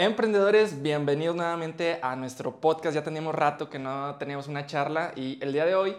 Emprendedores, 0.00 0.80
bienvenidos 0.80 1.34
nuevamente 1.34 1.98
a 2.02 2.14
nuestro 2.14 2.60
podcast. 2.60 2.94
Ya 2.94 3.02
teníamos 3.02 3.34
rato 3.34 3.68
que 3.68 3.80
no 3.80 4.14
teníamos 4.14 4.46
una 4.46 4.64
charla 4.64 5.10
y 5.16 5.42
el 5.42 5.52
día 5.52 5.66
de 5.66 5.74
hoy 5.74 5.96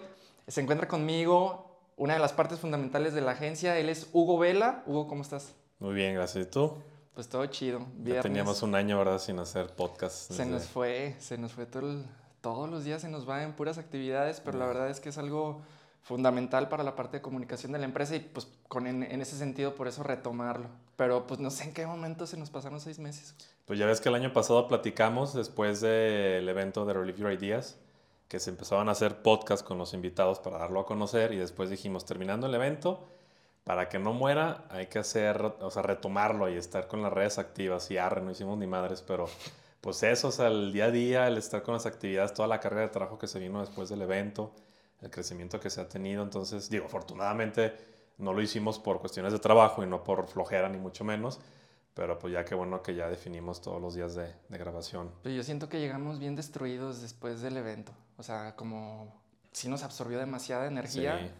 se 0.47 0.61
encuentra 0.61 0.87
conmigo 0.87 1.77
una 1.97 2.13
de 2.13 2.19
las 2.21 2.31
partes 2.31 2.61
fundamentales 2.61 3.13
de 3.13 3.19
la 3.19 3.31
agencia. 3.31 3.77
Él 3.77 3.89
es 3.89 4.07
Hugo 4.13 4.37
Vela. 4.37 4.83
Hugo, 4.85 5.09
¿cómo 5.09 5.21
estás? 5.21 5.53
Muy 5.79 5.93
bien, 5.95 6.15
gracias. 6.15 6.47
¿Y 6.47 6.49
tú? 6.49 6.77
Pues 7.13 7.27
todo 7.27 7.45
chido. 7.47 7.85
Ya 8.01 8.21
teníamos 8.21 8.63
un 8.63 8.73
año, 8.73 8.97
¿verdad? 8.97 9.19
Sin 9.19 9.37
hacer 9.37 9.67
podcast. 9.75 10.31
Se 10.31 10.45
nos 10.45 10.69
fue, 10.69 11.17
se 11.19 11.37
nos 11.37 11.51
fue 11.51 11.65
todo 11.65 12.01
todos 12.39 12.69
los 12.69 12.85
días 12.85 13.01
se 13.01 13.09
nos 13.09 13.27
va 13.27 13.43
en 13.43 13.51
puras 13.51 13.77
actividades, 13.77 14.39
pero 14.39 14.57
la 14.57 14.65
verdad 14.65 14.89
es 14.89 15.01
que 15.01 15.09
es 15.09 15.17
algo 15.17 15.59
fundamental 16.03 16.69
para 16.69 16.83
la 16.83 16.95
parte 16.95 17.17
de 17.17 17.21
comunicación 17.21 17.73
de 17.73 17.79
la 17.79 17.85
empresa 17.85 18.15
y 18.15 18.21
pues 18.21 18.47
con, 18.69 18.87
en, 18.87 19.03
ese 19.21 19.37
sentido 19.37 19.75
por 19.75 19.89
eso 19.89 20.03
retomarlo. 20.03 20.69
Pero 20.99 21.25
pues 21.25 21.39
no 21.39 21.49
sé 21.49 21.63
en 21.63 21.73
qué 21.73 21.87
momento 21.87 22.27
se 22.27 22.35
nos 22.35 22.49
pasaron 22.49 22.81
seis 22.81 22.99
meses. 22.99 23.33
Pues 23.65 23.79
ya 23.79 23.85
ves 23.85 24.01
que 24.01 24.09
el 24.09 24.15
año 24.15 24.33
pasado 24.33 24.67
platicamos 24.67 25.33
después 25.33 25.79
del 25.79 26.49
evento 26.49 26.85
de 26.85 26.93
Relieve 26.93 27.19
Your 27.19 27.31
Ideas, 27.31 27.77
que 28.27 28.37
se 28.37 28.49
empezaban 28.49 28.89
a 28.89 28.91
hacer 28.91 29.21
podcasts 29.21 29.65
con 29.65 29.77
los 29.77 29.93
invitados 29.93 30.39
para 30.39 30.57
darlo 30.57 30.81
a 30.81 30.85
conocer 30.85 31.31
y 31.31 31.37
después 31.37 31.69
dijimos, 31.69 32.03
terminando 32.03 32.47
el 32.47 32.53
evento, 32.53 33.07
para 33.63 33.87
que 33.87 33.97
no 33.97 34.11
muera 34.11 34.65
hay 34.69 34.87
que 34.87 34.99
hacer, 34.99 35.41
o 35.61 35.71
sea, 35.71 35.83
retomarlo 35.83 36.49
y 36.49 36.57
estar 36.57 36.89
con 36.89 37.01
las 37.01 37.13
redes 37.13 37.37
activas 37.39 37.89
y 37.91 37.97
arre, 37.97 38.19
no 38.19 38.31
hicimos 38.31 38.57
ni 38.57 38.67
madres, 38.67 39.01
pero 39.01 39.29
pues 39.79 40.03
eso, 40.03 40.27
o 40.27 40.31
sea, 40.33 40.47
el 40.47 40.73
día 40.73 40.87
a 40.87 40.91
día, 40.91 41.27
el 41.29 41.37
estar 41.37 41.63
con 41.63 41.75
las 41.75 41.85
actividades, 41.85 42.33
toda 42.33 42.49
la 42.49 42.59
carga 42.59 42.81
de 42.81 42.89
trabajo 42.89 43.17
que 43.17 43.27
se 43.27 43.39
vino 43.39 43.61
después 43.61 43.87
del 43.87 44.01
evento 44.01 44.51
el 45.01 45.09
crecimiento 45.09 45.59
que 45.59 45.69
se 45.69 45.79
ha 45.79 45.87
tenido. 45.87 46.23
Entonces, 46.23 46.69
digo, 46.69 46.87
afortunadamente 46.87 47.73
no 48.19 48.33
lo 48.33 48.41
hicimos 48.41 48.77
por 48.79 48.99
cuestiones 48.99 49.33
de 49.33 49.39
trabajo 49.39 49.83
y 49.83 49.87
no 49.87 50.03
por 50.03 50.27
flojera 50.27 50.69
ni 50.69 50.77
mucho 50.77 51.03
menos, 51.03 51.39
pero 51.93 52.19
pues 52.19 52.33
ya 52.33 52.45
qué 52.45 52.53
bueno 52.53 52.83
que 52.83 52.95
ya 52.95 53.09
definimos 53.09 53.61
todos 53.61 53.81
los 53.81 53.95
días 53.95 54.15
de, 54.15 54.33
de 54.47 54.57
grabación. 54.57 55.11
Pero 55.23 55.35
yo 55.35 55.43
siento 55.43 55.67
que 55.69 55.79
llegamos 55.79 56.19
bien 56.19 56.35
destruidos 56.35 57.01
después 57.01 57.41
del 57.41 57.57
evento, 57.57 57.93
o 58.17 58.23
sea, 58.23 58.55
como 58.55 59.19
si 59.51 59.69
nos 59.69 59.83
absorbió 59.83 60.19
demasiada 60.19 60.67
energía. 60.67 61.33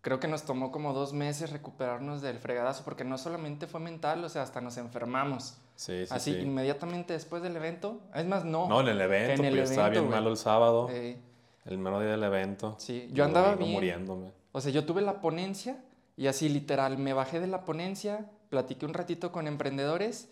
Creo 0.00 0.20
que 0.20 0.28
nos 0.28 0.44
tomó 0.44 0.70
como 0.70 0.92
dos 0.92 1.12
meses 1.12 1.50
recuperarnos 1.50 2.22
del 2.22 2.38
fregadazo, 2.38 2.84
porque 2.84 3.04
no 3.04 3.18
solamente 3.18 3.66
fue 3.66 3.80
mental, 3.80 4.24
o 4.24 4.28
sea, 4.28 4.42
hasta 4.42 4.60
nos 4.60 4.76
enfermamos. 4.76 5.58
Sí, 5.74 6.06
sí, 6.06 6.14
Así, 6.14 6.30
inmediatamente 6.36 7.12
después 7.12 7.42
del 7.42 7.56
evento. 7.56 8.00
Es 8.14 8.24
más, 8.24 8.44
no. 8.44 8.68
No, 8.68 8.80
en 8.80 8.88
el 8.88 9.00
evento, 9.00 9.42
en 9.42 9.54
pues, 9.54 9.70
estaba 9.70 9.88
bien 9.88 10.08
malo 10.08 10.30
el 10.30 10.36
sábado. 10.36 10.88
El 10.88 11.78
mero 11.78 12.00
día 12.00 12.10
del 12.10 12.22
evento. 12.22 12.76
Sí, 12.78 13.10
yo 13.12 13.24
andaba 13.24 13.54
bien. 13.56 13.72
muriéndome. 13.72 14.32
O 14.52 14.60
sea, 14.60 14.72
yo 14.72 14.86
tuve 14.86 15.02
la 15.02 15.20
ponencia 15.20 15.78
y 16.18 16.26
así 16.26 16.48
literal 16.48 16.98
me 16.98 17.12
bajé 17.12 17.38
de 17.38 17.46
la 17.46 17.64
ponencia, 17.64 18.28
platiqué 18.50 18.84
un 18.84 18.92
ratito 18.92 19.30
con 19.30 19.46
emprendedores 19.46 20.28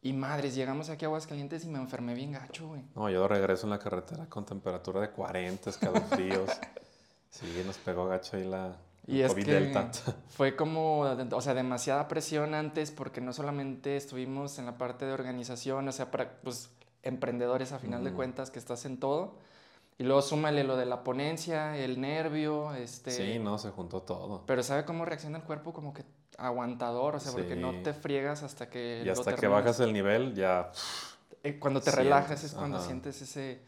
y 0.00 0.14
madres, 0.14 0.54
llegamos 0.54 0.88
aquí 0.88 1.04
a 1.04 1.08
Aguascalientes 1.08 1.62
y 1.64 1.68
me 1.68 1.78
enfermé 1.78 2.14
bien 2.14 2.32
gacho, 2.32 2.68
güey. 2.68 2.82
No, 2.94 3.10
yo 3.10 3.28
regreso 3.28 3.66
en 3.66 3.70
la 3.70 3.78
carretera 3.78 4.26
con 4.30 4.46
temperatura 4.46 5.02
de 5.02 5.10
40, 5.10 5.68
escalofríos. 5.68 6.50
sí, 7.30 7.46
nos 7.66 7.76
pegó 7.76 8.06
gacho 8.06 8.38
ahí 8.38 8.44
la, 8.44 8.78
y 9.06 9.20
es 9.20 9.34
que 9.34 9.74
fue 10.30 10.56
como, 10.56 11.00
o 11.00 11.40
sea, 11.42 11.52
demasiada 11.52 12.08
presión 12.08 12.54
antes 12.54 12.90
porque 12.90 13.20
no 13.20 13.34
solamente 13.34 13.98
estuvimos 13.98 14.58
en 14.58 14.64
la 14.64 14.78
parte 14.78 15.04
de 15.04 15.12
organización, 15.12 15.86
o 15.86 15.92
sea, 15.92 16.10
para, 16.10 16.40
pues, 16.42 16.70
emprendedores 17.02 17.72
a 17.72 17.78
final 17.78 18.02
de 18.02 18.12
cuentas 18.12 18.50
que 18.50 18.58
estás 18.58 18.86
en 18.86 18.98
todo, 18.98 19.36
y 19.98 20.04
luego 20.04 20.20
súmale 20.20 20.62
lo 20.64 20.76
de 20.76 20.84
la 20.84 21.02
ponencia, 21.02 21.76
el 21.76 22.00
nervio, 22.00 22.74
este... 22.74 23.10
Sí, 23.10 23.38
no, 23.38 23.58
se 23.58 23.70
juntó 23.70 24.02
todo. 24.02 24.42
Pero 24.46 24.62
¿sabe 24.62 24.84
cómo 24.84 25.04
reacciona 25.04 25.38
el 25.38 25.44
cuerpo? 25.44 25.72
Como 25.72 25.94
que 25.94 26.04
aguantador, 26.36 27.16
o 27.16 27.20
sea, 27.20 27.32
porque 27.32 27.56
no 27.56 27.82
te 27.82 27.94
friegas 27.94 28.42
hasta 28.42 28.68
que... 28.68 29.02
Y 29.04 29.08
hasta 29.08 29.34
que 29.34 29.46
bajas 29.46 29.80
el 29.80 29.92
nivel 29.92 30.34
ya... 30.34 30.70
Eh, 31.42 31.58
cuando 31.58 31.80
te 31.80 31.90
relajas 31.90 32.44
es 32.44 32.52
cuando 32.52 32.80
sientes 32.80 33.22
ese... 33.22 33.62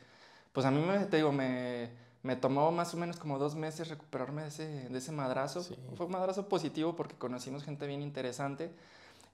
Pues 0.53 0.67
a 0.67 0.71
mí 0.71 0.81
me, 0.81 0.99
te 1.07 1.17
digo, 1.17 1.33
me, 1.33 1.91
me 2.23 2.37
tomó 2.37 2.73
más 2.73 2.93
o 2.93 2.97
menos 2.97 3.17
como 3.17 3.39
dos 3.39 3.55
meses 3.55 3.89
recuperarme 3.89 4.43
de 4.43 4.49
ese, 4.49 4.89
de 4.89 4.99
ese 4.99 5.13
madrazo. 5.13 5.65
Fue 5.95 6.07
un 6.07 6.13
madrazo 6.13 6.49
positivo 6.49 6.95
porque 6.95 7.15
conocimos 7.17 7.65
gente 7.65 7.87
bien 7.87 8.03
interesante 8.03 8.71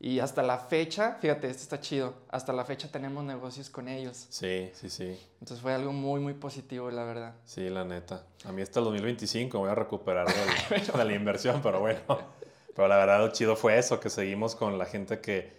y 0.00 0.18
hasta 0.18 0.42
la 0.42 0.58
fecha, 0.58 1.18
fíjate, 1.20 1.48
esto 1.48 1.62
está 1.62 1.80
chido, 1.80 2.14
hasta 2.28 2.52
la 2.52 2.64
fecha 2.64 2.90
tenemos 2.90 3.24
negocios 3.24 3.70
con 3.70 3.88
ellos. 3.88 4.26
Sí, 4.28 4.70
sí, 4.74 4.90
sí. 4.90 5.18
Entonces 5.40 5.60
fue 5.60 5.72
algo 5.72 5.92
muy, 5.92 6.20
muy 6.20 6.34
positivo, 6.34 6.90
la 6.90 7.04
verdad. 7.04 7.34
Sí, 7.44 7.68
la 7.70 7.84
neta. 7.84 8.24
A 8.44 8.52
mí 8.52 8.62
hasta 8.62 8.80
el 8.80 8.84
2025 8.86 9.58
voy 9.58 9.70
a 9.70 9.74
recuperar 9.74 10.26
de 10.96 11.04
la 11.04 11.14
inversión, 11.14 11.60
pero 11.62 11.80
bueno. 11.80 12.00
Pero 12.74 12.88
la 12.88 12.96
verdad 12.96 13.20
lo 13.20 13.32
chido 13.32 13.56
fue 13.56 13.78
eso, 13.78 14.00
que 14.00 14.10
seguimos 14.10 14.56
con 14.56 14.78
la 14.78 14.84
gente 14.84 15.20
que 15.20 15.52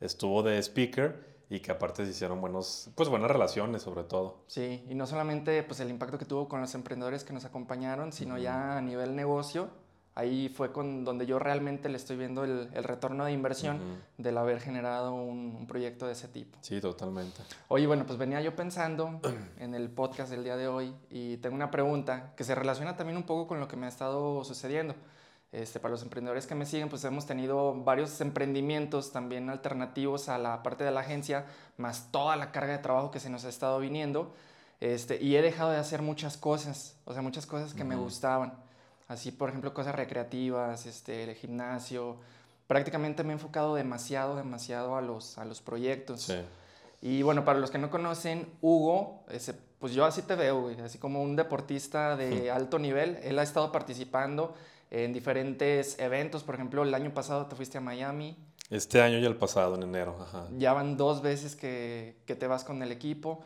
estuvo 0.00 0.42
de 0.42 0.58
speaker 0.62 1.32
y 1.50 1.60
que 1.60 1.70
aparte 1.70 2.04
se 2.04 2.12
hicieron 2.12 2.40
buenos, 2.40 2.88
pues 2.94 3.10
buenas 3.10 3.30
relaciones 3.30 3.82
sobre 3.82 4.04
todo. 4.04 4.38
Sí, 4.46 4.84
y 4.88 4.94
no 4.94 5.06
solamente 5.06 5.62
pues 5.62 5.80
el 5.80 5.90
impacto 5.90 6.18
que 6.18 6.24
tuvo 6.24 6.48
con 6.48 6.62
los 6.62 6.74
emprendedores 6.74 7.24
que 7.24 7.34
nos 7.34 7.44
acompañaron, 7.44 8.12
sino 8.12 8.38
ya 8.38 8.78
a 8.78 8.80
nivel 8.80 9.14
negocio, 9.14 9.68
ahí 10.14 10.48
fue 10.48 10.72
con 10.72 11.04
donde 11.04 11.26
yo 11.26 11.38
realmente 11.38 11.88
le 11.88 11.96
estoy 11.96 12.16
viendo 12.16 12.44
el, 12.44 12.68
el 12.74 12.84
retorno 12.84 13.24
de 13.24 13.32
inversión 13.32 13.80
del 14.18 14.36
haber 14.36 14.60
generado 14.60 15.14
un, 15.14 15.66
proyecto 15.66 16.06
de 16.06 16.12
ese 16.12 16.28
tipo. 16.28 16.58
Sí, 16.60 16.80
totalmente. 16.80 17.40
Oye, 17.68 17.86
bueno, 17.86 18.04
pues 18.04 18.18
venía 18.18 18.40
yo 18.40 18.54
pensando 18.54 19.20
en 19.58 19.74
el 19.74 19.88
podcast 19.90 20.30
del 20.30 20.44
día 20.44 20.56
de 20.56 20.68
hoy 20.68 20.94
y 21.08 21.38
tengo 21.38 21.54
una 21.54 21.70
pregunta 21.70 22.34
que 22.36 22.44
se 22.44 22.54
relaciona 22.54 22.96
también 22.96 23.16
un 23.16 23.22
poco 23.22 23.46
con 23.46 23.60
lo 23.60 23.68
que 23.68 23.76
me 23.76 23.86
ha 23.86 23.88
estado 23.88 24.44
sucediendo. 24.44 24.94
Este, 25.52 25.80
para 25.80 25.92
los 25.92 26.02
emprendedores 26.02 26.46
que 26.46 26.54
me 26.54 26.64
siguen, 26.64 26.88
pues 26.88 27.04
hemos 27.04 27.26
tenido 27.26 27.74
varios 27.74 28.18
emprendimientos 28.22 29.12
también 29.12 29.50
alternativos 29.50 30.30
a 30.30 30.38
la 30.38 30.62
parte 30.62 30.82
de 30.82 30.90
la 30.90 31.00
agencia, 31.00 31.44
más 31.76 32.10
toda 32.10 32.36
la 32.36 32.52
carga 32.52 32.72
de 32.72 32.78
trabajo 32.78 33.10
que 33.10 33.20
se 33.20 33.28
nos 33.28 33.44
ha 33.44 33.50
estado 33.50 33.78
viniendo. 33.78 34.34
Este, 34.80 35.22
y 35.22 35.36
he 35.36 35.42
dejado 35.42 35.70
de 35.70 35.76
hacer 35.76 36.00
muchas 36.02 36.36
cosas, 36.38 36.96
o 37.04 37.12
sea, 37.12 37.22
muchas 37.22 37.46
cosas 37.46 37.74
que 37.74 37.84
me 37.84 37.96
gustaban. 37.96 38.54
Así, 39.08 39.30
por 39.32 39.48
ejemplo, 39.48 39.74
cosas 39.74 39.94
recreativas, 39.94 40.86
este, 40.86 41.24
el 41.24 41.34
gimnasio. 41.34 42.16
Prácticamente 42.66 43.24
me 43.24 43.30
he 43.30 43.32
enfocado 43.34 43.74
demasiado, 43.74 44.36
demasiado 44.36 44.96
a 44.96 45.02
los, 45.02 45.36
a 45.38 45.44
los 45.44 45.60
proyectos. 45.60 46.22
Sí. 46.22 46.38
Y 47.02 47.22
bueno, 47.22 47.44
para 47.44 47.58
los 47.58 47.70
que 47.70 47.78
no 47.78 47.90
conocen, 47.90 48.48
Hugo, 48.60 49.24
ese, 49.28 49.54
pues 49.80 49.92
yo 49.92 50.04
así 50.04 50.22
te 50.22 50.36
veo, 50.36 50.70
así 50.84 50.98
como 50.98 51.20
un 51.20 51.34
deportista 51.34 52.16
de 52.16 52.50
alto 52.50 52.78
nivel. 52.78 53.18
Él 53.24 53.38
ha 53.40 53.42
estado 53.42 53.72
participando 53.72 54.54
en 54.90 55.12
diferentes 55.12 55.98
eventos. 55.98 56.44
Por 56.44 56.54
ejemplo, 56.54 56.84
el 56.84 56.94
año 56.94 57.12
pasado 57.12 57.46
te 57.46 57.56
fuiste 57.56 57.78
a 57.78 57.80
Miami. 57.80 58.36
Este 58.70 59.02
año 59.02 59.18
y 59.18 59.24
el 59.24 59.36
pasado, 59.36 59.74
en 59.74 59.82
enero. 59.82 60.16
Ajá. 60.20 60.46
Ya 60.56 60.72
van 60.72 60.96
dos 60.96 61.22
veces 61.22 61.56
que, 61.56 62.16
que 62.24 62.36
te 62.36 62.46
vas 62.46 62.62
con 62.62 62.80
el 62.82 62.92
equipo. 62.92 63.40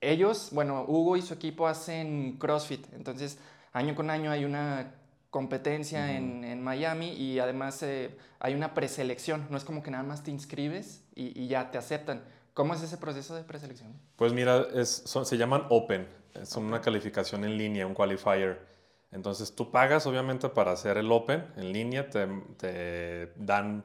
Ellos, 0.00 0.50
bueno, 0.52 0.84
Hugo 0.86 1.16
y 1.16 1.22
su 1.22 1.34
equipo 1.34 1.66
hacen 1.66 2.36
CrossFit. 2.38 2.86
Entonces, 2.94 3.38
año 3.72 3.96
con 3.96 4.08
año 4.08 4.30
hay 4.30 4.44
una 4.44 4.94
competencia 5.30 6.16
en, 6.16 6.44
en, 6.44 6.62
Miami 6.62 7.12
y 7.12 7.38
además 7.38 7.82
eh, 7.82 8.16
hay 8.40 8.54
una 8.54 8.74
preselección, 8.74 9.46
no 9.48 9.56
es 9.56 9.64
como 9.64 9.82
que 9.82 9.90
nada 9.90 10.02
más 10.02 10.22
te 10.24 10.30
inscribes 10.30 11.04
y, 11.14 11.40
y, 11.40 11.48
ya 11.48 11.70
te 11.70 11.78
aceptan. 11.78 12.22
¿Cómo 12.52 12.74
es 12.74 12.82
ese 12.82 12.96
proceso 12.96 13.34
de 13.36 13.44
preselección? 13.44 13.92
Pues 14.16 14.32
mira, 14.32 14.66
es, 14.74 15.04
se 15.06 15.36
llaman 15.36 15.66
Open, 15.70 16.08
son 16.42 16.64
una 16.64 16.80
calificación 16.80 17.44
en 17.44 17.56
línea, 17.56 17.86
un 17.86 17.94
qualifier. 17.94 18.66
Entonces 19.12 19.54
tú 19.54 19.70
pagas 19.70 20.06
obviamente 20.06 20.48
para 20.48 20.72
hacer 20.72 20.96
el 20.96 21.10
Open 21.10 21.46
en 21.56 21.72
línea, 21.72 22.10
te, 22.10 22.26
te 22.56 23.32
dan, 23.36 23.84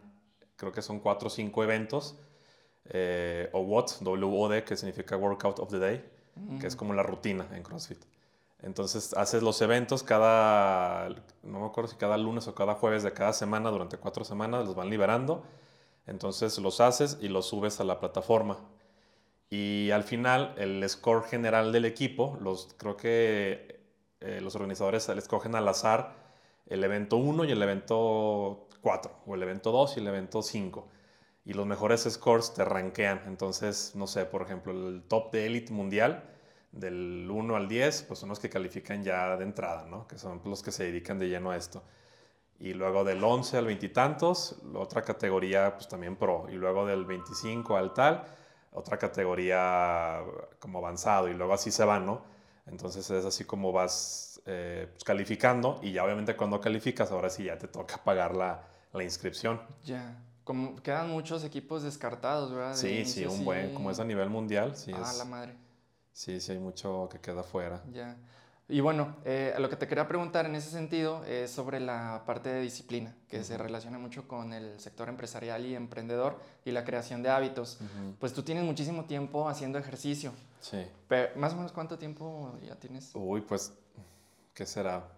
creo 0.56 0.72
que 0.72 0.81
son 0.81 1.00
cuatro 1.00 1.27
o 1.27 1.31
cinco 1.31 1.63
eventos, 1.63 2.17
eh, 2.89 3.50
o 3.53 3.62
WOD, 3.62 4.01
WOD, 4.01 4.63
que 4.63 4.75
significa 4.75 5.17
Workout 5.17 5.59
of 5.59 5.69
the 5.69 5.79
Day, 5.79 6.06
que 6.59 6.67
es 6.67 6.75
como 6.75 6.94
la 6.94 7.03
rutina 7.03 7.47
en 7.53 7.63
CrossFit. 7.63 8.03
Entonces 8.65 9.13
haces 9.13 9.43
los 9.43 9.61
eventos 9.61 10.01
cada, 10.01 11.09
no 11.43 11.59
me 11.59 11.65
acuerdo 11.67 11.91
si 11.91 11.97
cada 11.97 12.17
lunes 12.17 12.47
o 12.47 12.55
cada 12.55 12.73
jueves 12.73 13.03
de 13.03 13.13
cada 13.13 13.31
semana, 13.31 13.69
durante 13.69 13.97
cuatro 13.97 14.25
semanas, 14.25 14.65
los 14.65 14.73
van 14.73 14.89
liberando. 14.89 15.43
Entonces 16.07 16.57
los 16.57 16.81
haces 16.81 17.19
y 17.21 17.27
los 17.27 17.45
subes 17.47 17.79
a 17.79 17.83
la 17.83 17.99
plataforma. 17.99 18.57
Y 19.51 19.91
al 19.91 20.03
final, 20.03 20.56
el 20.57 20.83
score 20.89 21.23
general 21.25 21.71
del 21.71 21.85
equipo, 21.85 22.38
los, 22.41 22.73
creo 22.77 22.97
que 22.97 23.81
eh, 24.21 24.39
los 24.41 24.56
organizadores 24.56 25.07
escogen 25.09 25.53
al 25.53 25.68
azar 25.68 26.15
el 26.65 26.83
evento 26.83 27.18
1 27.18 27.45
y 27.45 27.51
el 27.51 27.61
evento 27.61 28.68
4, 28.81 29.11
o 29.27 29.35
el 29.35 29.44
evento 29.44 29.71
2 29.71 29.97
y 29.97 30.00
el 30.00 30.07
evento 30.07 30.41
5. 30.41 30.88
Y 31.45 31.53
los 31.53 31.68
mejores 31.68 32.01
scores 32.09 32.56
te 32.56 32.65
rankean. 32.65 33.21
Entonces, 33.27 33.91
no 33.94 34.07
sé, 34.07 34.25
por 34.25 34.41
ejemplo, 34.41 34.71
el 34.73 35.03
top 35.07 35.31
de 35.31 35.45
élite 35.45 35.71
mundial 35.71 36.34
del 36.75 37.27
1 37.30 37.56
al 37.56 37.68
10, 37.68 38.04
pues 38.04 38.19
son 38.19 38.30
los 38.30 38.39
que 38.39 38.50
califican 38.50 39.04
ya 39.04 39.36
de 39.38 39.44
entrada, 39.44 39.86
¿no? 39.86 40.07
Que 40.07 40.18
son 40.18 40.42
los 40.45 40.62
que 40.62 40.72
se 40.72 40.83
dedican 40.83 41.18
de 41.18 41.30
lleno 41.30 41.51
a 41.51 41.57
esto. 41.57 41.81
Y 42.60 42.74
luego 42.74 43.04
del 43.04 43.24
11 43.24 43.57
al 43.57 43.66
20 43.66 43.86
y 43.86 43.89
tantos, 43.89 44.62
otra 44.74 45.01
categoría 45.01 45.74
pues 45.74 45.88
también 45.88 46.16
pro. 46.16 46.48
Y 46.50 46.54
luego 46.56 46.86
del 46.86 47.06
25 47.06 47.75
al 47.75 47.94
tal, 47.94 48.24
otra 48.72 48.98
categoría 48.98 50.22
como 50.60 50.80
avanzado. 50.80 51.27
Y 51.30 51.33
luego 51.33 51.54
así 51.54 51.72
se 51.72 51.83
van, 51.83 52.06
¿no? 52.06 52.22
Entonces 52.68 53.10
es 53.10 53.25
así 53.25 53.44
como 53.45 53.71
vas 53.71 54.42
eh, 54.45 54.88
pues, 54.92 55.04
calificando 55.04 55.80
y 55.81 55.92
ya 55.92 56.04
obviamente 56.04 56.36
cuando 56.36 56.60
calificas, 56.62 57.12
ahora 57.12 57.30
sí 57.30 57.45
ya 57.45 57.57
te 57.57 57.68
toca 57.68 57.98
pagar 58.04 58.36
la, 58.36 58.63
la 58.94 59.04
inscripción. 59.04 59.62
Ya. 59.83 60.18
como 60.44 60.75
quedan 60.78 61.10
muchos 61.10 61.44
equipos 61.44 61.83
descartados, 61.83 62.51
¿verdad? 62.54 62.71
De 62.71 62.78
Sí, 62.78 62.88
sí, 62.88 63.21
inicio, 63.21 63.31
un 63.31 63.45
buen, 63.45 63.74
como 63.74 63.92
es 63.92 64.00
a 64.00 64.04
nivel 64.04 64.30
mundial, 64.30 64.75
sí, 64.75 64.92
Ah, 64.95 65.10
es, 65.12 65.18
la 65.18 65.25
madre. 65.25 65.56
Sí, 66.15 66.39
sí 66.39 66.53
hay 66.53 66.59
mucho 66.59 67.09
que 67.12 67.19
queda 67.19 67.44
fuera. 67.44 67.83
Ya. 67.91 68.17
Y 68.67 68.79
bueno, 68.79 69.17
eh, 69.25 69.53
lo 69.59 69.69
que 69.69 69.75
te 69.75 69.88
quería 69.88 70.07
preguntar 70.07 70.47
en 70.47 70.56
ese 70.56 70.71
sentido 70.71 71.23
es 71.25 71.51
sobre 71.51 71.79
la 71.79 72.23
parte 72.25 72.50
de 72.50 72.62
disciplina, 72.62 73.15
que 73.29 73.44
se 73.44 73.53
Ujú. 73.53 73.63
relaciona 73.63 74.00
mucho 74.00 74.27
con 74.27 74.53
el 74.53 74.79
sector 74.79 75.07
empresarial 75.07 75.63
y 75.67 75.75
emprendedor 75.75 76.39
y 76.63 76.71
la 76.71 76.83
creación 76.83 77.21
de 77.21 77.29
hábitos. 77.29 77.75
Ujú. 77.79 78.15
Pues 78.19 78.33
tú 78.33 78.41
tienes 78.41 78.63
muchísimo 78.63 79.06
tiempo 79.06 79.47
haciendo 79.47 79.77
ejercicio. 79.77 80.31
Sí. 80.62 80.83
Pero, 81.07 81.29
¿Más 81.38 81.53
o 81.53 81.57
menos 81.57 81.73
cuánto 81.73 82.00
tiempo 82.00 82.57
ya 82.63 82.75
tienes? 82.75 83.11
Uy, 83.13 83.41
pues, 83.41 83.71
¿qué 84.56 84.65
será? 84.65 85.11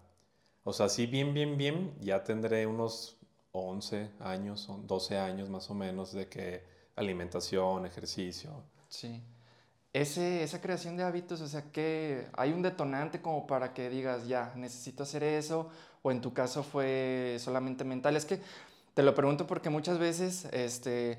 O 0.66 0.74
sea, 0.74 0.90
sí, 0.90 1.06
bien, 1.06 1.34
bien, 1.34 1.58
bien, 1.58 1.96
ya 2.02 2.22
tendré 2.26 2.66
unos 2.68 3.18
11 3.54 4.12
años, 4.20 4.68
o 4.68 4.78
12 4.80 5.18
años 5.18 5.48
más 5.50 5.70
o 5.70 5.74
menos 5.74 6.12
de 6.12 6.28
que 6.28 6.64
alimentación, 6.98 7.86
ejercicio. 7.86 8.52
Sí. 8.90 9.24
Ese, 10.02 10.44
esa 10.44 10.62
creación 10.62 10.96
de 10.96 11.04
hábitos, 11.04 11.42
o 11.42 11.48
sea, 11.48 11.64
que 11.72 12.28
hay 12.38 12.52
un 12.54 12.62
detonante 12.62 13.20
como 13.22 13.48
para 13.48 13.74
que 13.74 13.90
digas, 13.90 14.28
ya, 14.28 14.54
necesito 14.56 15.04
hacer 15.04 15.24
eso, 15.24 15.70
o 16.04 16.12
en 16.12 16.22
tu 16.22 16.34
caso 16.34 16.62
fue 16.64 17.38
solamente 17.40 17.84
mental. 17.84 18.16
Es 18.16 18.26
que 18.26 18.40
te 18.94 19.02
lo 19.02 19.16
pregunto 19.16 19.48
porque 19.48 19.70
muchas 19.72 19.98
veces, 19.98 20.46
este, 20.52 21.18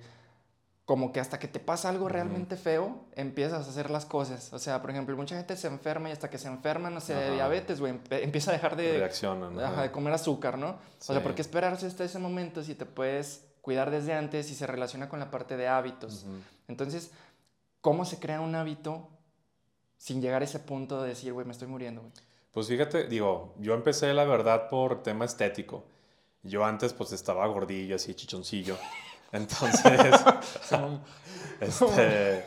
como 0.84 1.12
que 1.12 1.18
hasta 1.20 1.38
que 1.40 1.48
te 1.48 1.58
pasa 1.58 1.88
algo 1.88 2.08
realmente 2.08 2.56
feo, 2.56 3.04
empiezas 3.16 3.66
a 3.66 3.70
hacer 3.70 3.90
las 3.90 4.06
cosas. 4.06 4.52
O 4.52 4.58
sea, 4.60 4.80
por 4.80 4.90
ejemplo, 4.90 5.16
mucha 5.16 5.36
gente 5.36 5.56
se 5.56 5.66
enferma 5.66 6.08
y 6.08 6.12
hasta 6.12 6.30
que 6.30 6.38
se 6.38 6.46
enferma, 6.48 6.88
no 6.88 7.00
sé, 7.00 7.14
de 7.14 7.24
Ajá. 7.24 7.34
diabetes, 7.34 7.80
güey, 7.80 7.98
empieza 8.10 8.52
a 8.52 8.54
dejar 8.54 8.76
de, 8.76 9.04
ajá. 9.64 9.82
de 9.82 9.90
comer 9.90 10.12
azúcar, 10.14 10.56
¿no? 10.56 10.70
O 10.70 10.76
sea, 11.00 11.16
Sí. 11.16 11.22
¿por 11.22 11.34
qué 11.34 11.42
esperarse 11.42 11.86
hasta 11.86 12.04
ese 12.04 12.18
momento 12.20 12.62
si 12.62 12.74
te 12.76 12.86
puedes 12.86 13.44
cuidar 13.60 13.90
desde 13.90 14.14
antes 14.14 14.50
y 14.50 14.54
se 14.54 14.66
relaciona 14.68 15.08
con 15.08 15.18
la 15.18 15.30
parte 15.32 15.56
de 15.56 15.66
hábitos? 15.68 16.24
Entonces, 16.68 17.10
¿cómo 17.80 18.04
se 18.04 18.18
crea 18.18 18.40
un 18.40 18.54
hábito 18.54 19.08
sin 19.96 20.20
llegar 20.22 20.42
a 20.42 20.44
ese 20.44 20.58
punto 20.60 21.02
de 21.02 21.08
decir, 21.10 21.32
güey, 21.32 21.46
me 21.46 21.52
estoy 21.52 21.68
muriendo, 21.68 22.00
güey? 22.02 22.12
Pues 22.52 22.66
fíjate, 22.68 23.06
digo, 23.08 23.54
yo 23.58 23.74
empecé 23.74 24.12
la 24.14 24.24
verdad 24.24 24.68
por 24.68 25.02
tema 25.02 25.24
estético. 25.24 25.84
Yo 26.42 26.64
antes 26.64 26.92
pues 26.92 27.12
estaba 27.12 27.46
gordillo, 27.46 27.96
así 27.96 28.14
chichoncillo. 28.14 28.76
Entonces, 29.32 29.82
este, 31.60 32.44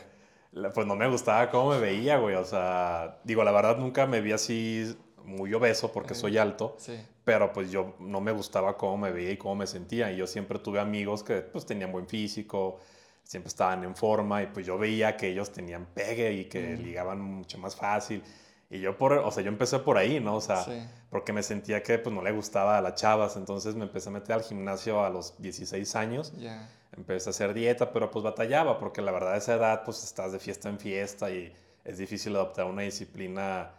pues 0.73 0.87
no 0.87 0.95
me 0.95 1.07
gustaba 1.07 1.49
cómo 1.49 1.69
me 1.71 1.79
veía, 1.79 2.17
güey. 2.17 2.35
O 2.35 2.43
sea, 2.45 3.19
digo, 3.23 3.43
la 3.43 3.51
verdad 3.51 3.77
nunca 3.77 4.05
me 4.07 4.21
vi 4.21 4.31
así 4.31 4.95
muy 5.23 5.53
obeso 5.53 5.91
porque 5.91 6.15
soy 6.15 6.37
alto, 6.37 6.75
Sí. 6.79 6.99
pero 7.23 7.53
pues 7.53 7.69
yo 7.71 7.93
no 7.99 8.21
me 8.21 8.31
gustaba 8.31 8.77
cómo 8.77 8.97
me 8.97 9.11
veía 9.11 9.31
y 9.31 9.37
cómo 9.37 9.55
me 9.55 9.67
sentía. 9.67 10.11
Y 10.11 10.17
yo 10.17 10.25
siempre 10.27 10.59
tuve 10.59 10.79
amigos 10.79 11.23
que 11.23 11.37
pues 11.41 11.65
tenían 11.65 11.91
buen 11.91 12.07
físico, 12.07 12.79
siempre 13.23 13.47
estaban 13.47 13.83
en 13.83 13.95
forma 13.95 14.43
y 14.43 14.47
pues 14.47 14.65
yo 14.65 14.77
veía 14.77 15.15
que 15.17 15.27
ellos 15.29 15.51
tenían 15.51 15.85
pegue 15.93 16.33
y 16.33 16.45
que 16.45 16.73
Ujú. 16.73 16.83
ligaban 16.83 17.21
mucho 17.21 17.57
más 17.57 17.75
fácil. 17.75 18.23
Y 18.69 18.79
yo 18.79 18.97
por, 18.97 19.13
o 19.13 19.31
sea, 19.31 19.43
yo 19.43 19.49
empecé 19.49 19.79
por 19.79 19.97
ahí, 19.97 20.19
¿no? 20.19 20.35
O 20.35 20.41
sea, 20.41 20.63
Sí. 20.63 20.81
porque 21.09 21.33
me 21.33 21.43
sentía 21.43 21.83
que 21.83 21.97
pues 21.99 22.13
no 22.15 22.21
le 22.21 22.31
gustaba 22.31 22.77
a 22.77 22.81
las 22.81 22.95
chavas, 22.95 23.35
entonces 23.35 23.75
me 23.75 23.83
empecé 23.83 24.09
a 24.09 24.11
meter 24.13 24.33
al 24.33 24.43
gimnasio 24.43 25.03
a 25.03 25.09
los 25.09 25.41
16 25.41 25.95
años, 25.95 26.33
Ya. 26.37 26.69
empecé 26.95 27.29
a 27.29 27.31
hacer 27.31 27.53
dieta, 27.53 27.91
pero 27.91 28.09
pues 28.11 28.23
batallaba, 28.23 28.79
porque 28.79 29.01
la 29.01 29.11
verdad 29.11 29.33
a 29.33 29.37
esa 29.37 29.55
edad 29.55 29.83
pues 29.83 30.03
estás 30.03 30.31
de 30.31 30.39
fiesta 30.39 30.69
en 30.69 30.79
fiesta 30.79 31.29
y 31.29 31.53
es 31.83 31.97
difícil 31.97 32.35
adoptar 32.35 32.65
una 32.65 32.83
disciplina 32.83 33.71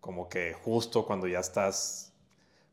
como 0.00 0.28
que 0.28 0.52
justo 0.52 1.06
cuando 1.06 1.26
ya 1.26 1.38
estás, 1.40 2.12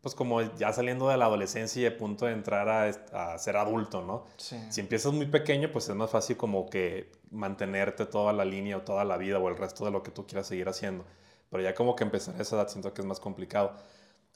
pues 0.02 0.16
como 0.16 0.42
ya 0.56 0.74
saliendo 0.74 1.08
de 1.10 1.18
la 1.18 1.26
adolescencia 1.26 1.82
y 1.82 1.86
a 1.86 1.96
punto 1.96 2.26
de 2.26 2.34
entrar 2.34 2.68
a, 2.70 3.38
ser 3.38 3.56
adulto, 3.58 4.02
¿no? 4.02 4.26
Sí. 4.38 4.58
Si 4.70 4.82
empiezas 4.82 5.14
muy 5.14 5.28
pequeño, 5.28 5.72
pues 5.72 5.88
es 5.90 5.96
más 5.96 6.10
fácil 6.10 6.38
como 6.38 6.70
que 6.70 7.12
mantenerte 7.30 8.08
toda 8.08 8.34
la 8.34 8.44
línea 8.44 8.78
o 8.78 8.82
toda 8.82 9.06
la 9.06 9.18
vida 9.18 9.38
o 9.38 9.48
el 9.48 9.58
resto 9.58 9.86
de 9.86 9.92
lo 9.92 10.02
que 10.02 10.10
tú 10.12 10.26
quieras 10.26 10.48
seguir 10.48 10.68
haciendo. 10.68 11.06
Pero 11.52 11.62
ya 11.62 11.76
como 11.76 11.96
que 11.96 12.04
empezar 12.04 12.36
a 12.36 12.42
esa 12.42 12.56
edad 12.56 12.68
siento 12.68 12.94
que 12.94 13.02
es 13.02 13.08
más 13.08 13.20
complicado. 13.20 13.74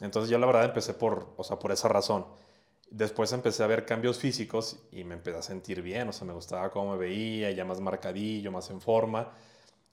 Entonces 0.01 0.29
yo 0.29 0.37
la 0.37 0.45
verdad 0.45 0.65
empecé 0.65 0.93
por, 0.93 1.33
o 1.35 1.43
sea, 1.43 1.57
por 1.57 1.71
esa 1.71 1.87
razón. 1.87 2.25
Después 2.91 3.31
empecé 3.33 3.63
a 3.63 3.67
ver 3.67 3.85
cambios 3.85 4.19
físicos 4.19 4.77
y 4.91 5.03
me 5.03 5.15
empecé 5.15 5.37
a 5.37 5.41
sentir 5.41 5.81
bien, 5.81 6.07
o 6.07 6.13
sea, 6.13 6.27
me 6.27 6.33
gustaba 6.33 6.69
cómo 6.69 6.91
me 6.91 6.97
veía, 6.97 7.51
ya 7.51 7.65
más 7.65 7.81
marcadillo, 7.81 8.51
más 8.51 8.69
en 8.69 8.81
forma. 8.81 9.33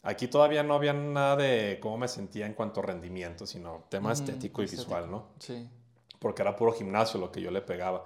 Aquí 0.05 0.27
todavía 0.27 0.63
no 0.65 0.75
había 0.75 0.93
nada 0.93 1.37
de 1.37 1.79
cómo 1.81 1.97
me 1.97 2.09
sentía 2.09 2.47
en 2.47 2.55
cuanto 2.55 2.81
a 2.81 2.85
rendimiento, 2.85 3.47
sino 3.47 3.85
tema 3.89 4.13
Ujú, 4.13 4.23
estético 4.23 4.63
y 4.63 4.65
estético. 4.65 4.89
visual, 4.91 5.11
¿no? 5.11 5.27
Sí. 5.39 5.69
Porque 6.19 6.43
era 6.43 6.57
puro 6.57 6.73
gimnasio 6.73 7.21
lo 7.21 7.31
que 7.31 7.41
yo 7.41 7.51
le 7.51 7.61
pegaba. 7.63 8.05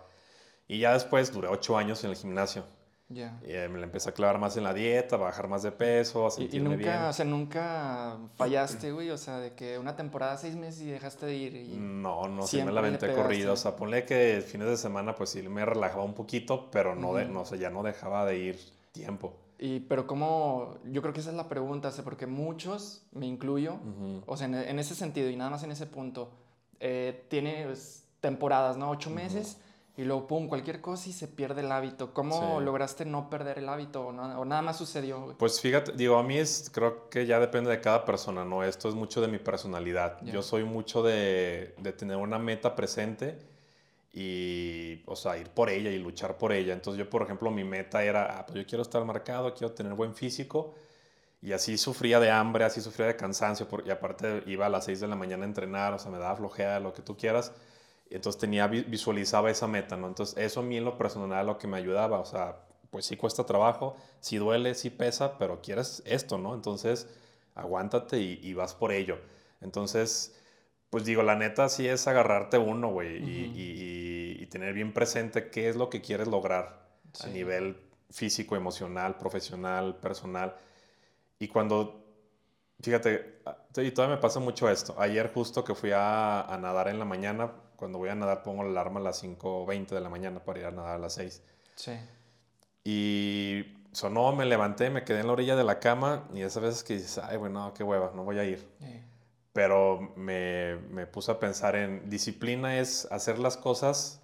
Y 0.69 0.79
ya 0.79 0.93
después 0.93 1.33
duré 1.33 1.49
ocho 1.49 1.79
años 1.79 2.03
en 2.05 2.11
el 2.11 2.17
gimnasio. 2.17 2.65
Ya. 3.09 3.39
Y, 3.47 3.53
eh, 3.53 3.69
me 3.69 3.79
la 3.79 3.85
empecé 3.85 4.11
a 4.11 4.13
clavar 4.13 4.39
más 4.39 4.57
en 4.57 4.65
la 4.65 4.75
dieta, 4.75 5.15
a 5.15 5.19
bajar 5.19 5.47
más 5.49 5.63
de 5.63 5.71
peso, 5.71 6.27
a 6.27 6.29
Y, 6.29 6.33
y 6.33 6.33
sentirme 6.43 6.71
nunca, 6.71 6.77
bien. 6.77 7.03
o 7.05 7.13
sea, 7.13 7.25
nunca 7.25 8.19
fallaste, 8.35 8.91
güey, 8.93 9.11
o 9.11 9.17
sea, 9.17 9.39
de 9.39 9.55
que 9.55 9.79
una 9.79 9.95
temporada, 9.95 10.37
seis 10.37 10.57
meses 10.57 10.83
y 10.83 10.91
dejaste 10.91 11.25
de 11.25 11.35
ir. 11.37 11.55
Y... 11.57 11.69
No, 11.79 12.29
no, 12.29 12.47
sí 12.47 12.61
me 12.63 12.73
la 12.73 12.81
aventé 12.81 13.13
corrida. 13.15 13.53
O 13.53 13.57
sea, 13.57 13.77
ponle 13.77 14.05
que 14.05 14.43
fines 14.47 14.67
de 14.69 14.77
semana 14.77 15.15
pues 15.15 15.31
sí 15.31 15.41
me 15.43 15.65
relajaba 15.65 16.03
un 16.03 16.15
poquito, 16.15 16.69
pero 16.71 16.95
no, 16.97 17.15
de, 17.15 17.25
Ujú. 17.25 17.33
no, 17.33 17.41
o 17.43 17.45
sea, 17.47 17.57
ya 17.59 17.71
no 17.71 17.83
dejaba 17.85 18.27
de 18.27 18.39
ir 18.39 18.61
tiempo. 18.93 19.35
Y, 19.59 19.81
pero 19.81 20.07
cómo, 20.07 20.77
yo 20.85 21.01
creo 21.01 21.15
que 21.15 21.21
esa 21.21 21.31
es 21.31 21.37
la 21.37 21.49
pregunta, 21.49 21.91
porque 22.05 22.27
muchos, 22.27 23.07
me 23.13 23.27
incluyo, 23.27 23.79
o 24.27 24.37
sea, 24.37 24.47
en, 24.47 24.55
en 24.55 24.79
ese 24.79 24.95
sentido 24.95 25.31
y 25.31 25.37
nada 25.37 25.51
más 25.51 25.63
en 25.63 25.71
ese 25.73 25.87
punto, 25.87 26.31
eh, 26.81 27.25
tiene 27.29 27.65
pues, 27.65 28.07
temporadas, 28.21 28.77
¿no? 28.77 28.91
Ocho 28.91 29.09
meses 29.09 29.59
y 29.97 30.05
luego, 30.05 30.27
pum, 30.27 30.47
cualquier 30.47 30.83
cosa 30.83 31.09
y 31.09 31.15
se 31.15 31.27
pierde 31.27 31.63
el 31.63 31.73
hábito. 31.73 32.13
¿Cómo 32.13 32.59
Sí. 32.59 32.65
lograste 32.67 33.07
no 33.07 33.31
perder 33.31 33.59
el 33.61 33.69
hábito 33.71 34.09
o, 34.09 34.13
no- 34.13 34.39
o 34.41 34.45
nada 34.45 34.61
más 34.61 34.77
sucedió, 34.77 35.23
güey? 35.23 35.37
Pues 35.39 35.59
fíjate, 35.59 35.93
digo, 35.93 36.19
a 36.19 36.23
mí 36.23 36.37
es, 36.37 36.71
creo 36.71 37.09
que 37.09 37.25
ya 37.25 37.41
depende 37.41 37.71
de 37.71 37.81
cada 37.81 38.05
persona, 38.05 38.45
¿no? 38.45 38.63
Esto 38.63 38.91
es 38.91 38.95
mucho 38.95 39.23
de 39.23 39.29
mi 39.29 39.39
personalidad. 39.39 40.21
Yo 40.23 40.43
soy 40.43 40.65
mucho 40.65 41.03
de, 41.03 41.75
de 41.79 41.93
tener 41.95 42.19
una 42.19 42.39
meta 42.39 42.77
presente 42.77 43.39
y, 44.17 45.03
o 45.07 45.17
sea, 45.17 45.39
ir 45.39 45.51
por 45.51 45.71
ella 45.71 45.91
y 45.93 45.99
luchar 46.01 46.39
por 46.39 46.53
ella. 46.53 46.73
Entonces 46.75 46.99
yo, 47.05 47.11
por 47.11 47.23
ejemplo, 47.23 47.51
mi 47.53 47.65
meta 47.65 48.03
era, 48.05 48.39
ah, 48.41 48.47
pues 48.47 48.59
yo 48.61 48.67
quiero 48.67 48.83
estar 48.83 49.05
marcado, 49.05 49.55
quiero 49.55 49.75
tener 49.75 49.95
buen 49.95 50.15
físico. 50.17 50.75
Y 51.43 51.53
así 51.53 51.79
sufría 51.79 52.19
de 52.21 52.31
hambre, 52.31 52.65
así 52.65 52.81
sufría 52.81 53.07
de 53.07 53.17
cansancio, 53.17 53.69
porque 53.69 53.93
aparte 53.93 54.43
iba 54.47 54.67
a 54.67 54.69
las 54.69 54.85
6 54.87 55.01
de 55.01 55.07
la 55.09 55.17
mañana 55.17 55.45
a 55.45 55.49
entrenar, 55.49 55.93
o 55.95 55.99
sea, 55.99 56.11
me 56.11 56.19
daba 56.19 56.37
flojera, 56.37 56.81
lo 56.81 56.93
que 56.95 57.03
tú 57.03 57.17
quieras. 57.17 57.53
Entonces 58.11 58.41
tenía, 58.41 58.67
vi- 58.69 58.83
visualizaba 58.85 59.51
esa 59.51 59.67
meta, 59.67 59.97
¿no? 59.97 60.09
Entonces 60.09 60.37
eso 60.39 60.61
a 60.61 60.63
mí 60.63 60.77
en 60.77 60.85
lo 60.85 60.97
personal 60.99 61.47
lo 61.47 61.59
que 61.59 61.67
me 61.67 61.77
ayudaba, 61.77 62.19
o 62.21 62.25
sea, 62.25 62.57
pues 62.91 63.07
sí 63.07 63.17
cuesta 63.17 63.45
trabajo, 63.45 63.97
sí 64.21 64.39
duele, 64.39 64.75
sí 64.75 64.91
pesa, 64.91 65.39
pero 65.39 65.61
quieres 65.61 66.03
esto, 66.07 66.39
¿no? 66.39 66.55
Entonces 66.55 67.09
aguántate 67.55 68.19
y 68.21 68.55
vas 68.55 68.75
por 68.75 68.93
ello. 68.93 69.19
Entonces, 69.61 70.35
pues 70.97 71.05
digo, 71.05 71.23
la 71.23 71.35
neta 71.37 71.69
sí 71.69 71.87
es 71.87 72.09
agarrarte 72.09 72.57
uno, 72.57 72.89
güey, 72.89 73.17
y, 73.19 73.21
Ujú. 73.21 73.31
y- 73.59 73.61
y- 74.39 74.43
y 74.43 74.47
tener 74.47 74.73
bien 74.73 74.95
presente 74.95 75.51
qué 75.51 75.69
es 75.69 75.77
lo 75.77 75.91
que 75.91 76.01
quieres 76.01 76.27
lograr 76.27 76.87
a 77.21 77.25
Sí. 77.25 77.29
nivel 77.33 77.77
físico, 78.11 78.57
emocional, 78.57 79.19
profesional, 79.19 79.97
personal. 79.97 80.57
Y 81.39 81.49
cuando, 81.49 82.03
fíjate, 82.81 83.41
a- 83.45 83.59
y 83.83 83.91
todavía 83.91 84.17
me 84.17 84.23
pasa 84.23 84.41
mucho 84.41 84.71
esto. 84.71 84.95
Ayer 84.99 85.31
justo 85.35 85.63
que 85.65 85.75
fui 85.75 85.91
a, 85.93 86.41
a 86.41 86.57
nadar 86.57 86.89
en 86.89 86.99
la 86.99 87.05
mañana, 87.05 87.53
cuando 87.77 87.99
voy 87.99 88.09
a 88.09 88.15
nadar 88.15 88.43
pongo 88.43 88.63
la 88.65 88.71
alarma 88.71 88.99
a 88.99 89.03
las 89.03 89.19
5.20 89.23 89.95
de 89.95 90.01
la 90.01 90.09
mañana 90.09 90.43
para 90.43 90.61
ir 90.61 90.65
a 90.65 90.71
nadar 90.71 90.95
a 90.95 90.99
las 90.99 91.13
6. 91.13 91.43
Sí. 91.75 91.93
Y 92.85 93.75
sonó, 93.93 94.35
me 94.35 94.47
levanté, 94.47 94.89
me 94.89 95.05
quedé 95.05 95.21
en 95.21 95.27
la 95.27 95.33
orilla 95.35 95.57
de 95.57 95.65
la 95.65 95.79
cama 95.79 96.27
y 96.33 96.41
esas 96.41 96.63
veces 96.63 96.85
que 96.85 96.95
dices, 96.95 97.19
ay, 97.19 97.37
bueno, 97.37 97.75
qué 97.75 97.83
hueva, 97.83 98.13
no 98.15 98.25
voy 98.25 98.39
a 98.39 98.45
ir. 98.45 98.67
Eh, 98.81 99.03
Pero 99.57 100.13
me, 100.17 100.77
me 100.91 101.07
puse 101.07 101.33
a 101.33 101.41
pensar 101.41 101.77
en 101.77 102.11
disciplina 102.11 102.79
es 102.79 103.09
hacer 103.11 103.39
las 103.39 103.57
cosas. 103.57 104.21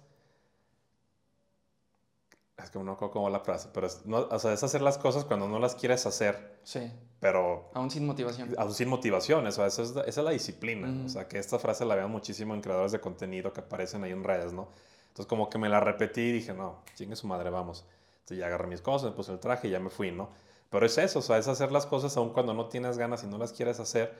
Es 2.55 2.69
que 2.69 2.77
no 2.77 2.95
va 2.95 3.29
la 3.31 3.39
frase, 3.39 3.67
pero 3.73 3.87
es, 3.87 4.05
no, 4.05 4.27
o 4.29 4.37
sea, 4.37 4.53
es 4.53 4.61
hacer 4.63 4.83
las 4.83 4.99
cosas 4.99 5.25
cuando 5.25 5.47
no 5.47 5.57
las 5.57 5.73
quieres 5.73 6.05
hacer, 6.05 6.59
sí. 6.63 6.91
pero 7.19 7.71
Aún 7.73 7.89
sin 7.89 8.05
motivación. 8.05 8.53
aún 8.59 8.73
sin 8.75 8.87
motivación. 8.89 9.47
Eso, 9.47 9.65
eso 9.65 9.81
es, 9.81 9.89
esa 9.89 10.03
es 10.07 10.17
la 10.17 10.29
disciplina. 10.29 10.87
Ujú. 10.87 11.05
O 11.07 11.09
sea, 11.09 11.27
que 11.27 11.39
esta 11.39 11.57
frase 11.57 11.83
la 11.83 11.95
vean 11.95 12.11
muchísimo 12.11 12.53
en 12.53 12.61
creadores 12.61 12.91
de 12.91 13.01
contenido 13.01 13.51
que 13.53 13.61
aparecen 13.61 14.03
ahí 14.03 14.11
en 14.11 14.23
redes, 14.23 14.53
¿no? 14.53 14.67
Entonces, 15.07 15.25
como 15.25 15.49
que 15.49 15.57
me 15.57 15.67
la 15.67 15.79
repetí 15.79 16.21
y 16.21 16.31
dije, 16.31 16.53
no, 16.53 16.83
chingue 16.93 17.15
su 17.15 17.25
madre, 17.25 17.49
vamos. 17.49 17.85
Entonces, 18.19 18.37
ya 18.37 18.45
agarré 18.45 18.67
mis 18.67 18.81
cosas, 18.81 19.09
me 19.09 19.15
puse 19.15 19.31
el 19.31 19.39
traje 19.39 19.67
y 19.67 19.71
ya 19.71 19.79
me 19.79 19.89
fui, 19.89 20.11
¿no? 20.11 20.29
Pero 20.69 20.85
es 20.85 20.95
eso, 20.99 21.17
o 21.17 21.21
sea, 21.23 21.39
es 21.39 21.47
hacer 21.47 21.71
las 21.71 21.87
cosas 21.87 22.15
aun 22.17 22.29
cuando 22.33 22.53
no 22.53 22.67
tienes 22.67 22.99
ganas 22.99 23.23
y 23.23 23.27
no 23.27 23.39
las 23.39 23.51
quieres 23.51 23.79
hacer, 23.79 24.13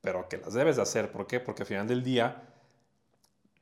pero 0.00 0.28
que 0.28 0.38
las 0.38 0.54
debes 0.54 0.76
de 0.76 0.82
hacer. 0.82 1.10
¿Por 1.12 1.26
qué? 1.26 1.40
Porque 1.40 1.62
al 1.62 1.66
final 1.68 1.88
del 1.88 2.02
día 2.02 2.42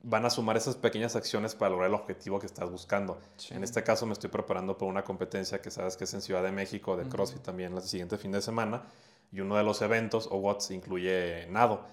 van 0.02 0.24
a 0.24 0.30
sumar 0.30 0.56
esas 0.56 0.76
pequeñas 0.76 1.16
acciones 1.16 1.54
para 1.54 1.70
lograr 1.70 1.88
el 1.88 1.94
objetivo 1.94 2.38
que 2.38 2.46
estás 2.46 2.70
buscando. 2.70 3.18
Sí. 3.36 3.54
En 3.54 3.64
este 3.64 3.82
caso 3.82 4.06
me 4.06 4.12
estoy 4.12 4.30
preparando 4.30 4.78
por 4.78 4.88
una 4.88 5.02
competencia 5.04 5.60
que 5.60 5.70
sabes 5.70 5.96
que 5.96 6.04
es 6.04 6.14
en 6.14 6.20
Ciudad 6.22 6.42
de 6.42 6.52
México, 6.52 6.96
de 6.96 7.04
Ujú. 7.04 7.10
CrossFit 7.10 7.42
también, 7.42 7.74
el 7.74 7.82
siguiente 7.82 8.16
fin 8.18 8.30
de 8.32 8.40
semana. 8.42 8.82
Y 9.32 9.40
uno 9.40 9.56
de 9.56 9.64
los 9.64 9.82
eventos, 9.82 10.28
o 10.30 10.36
WOTS, 10.36 10.70
incluye 10.70 11.46
nado. 11.50 11.84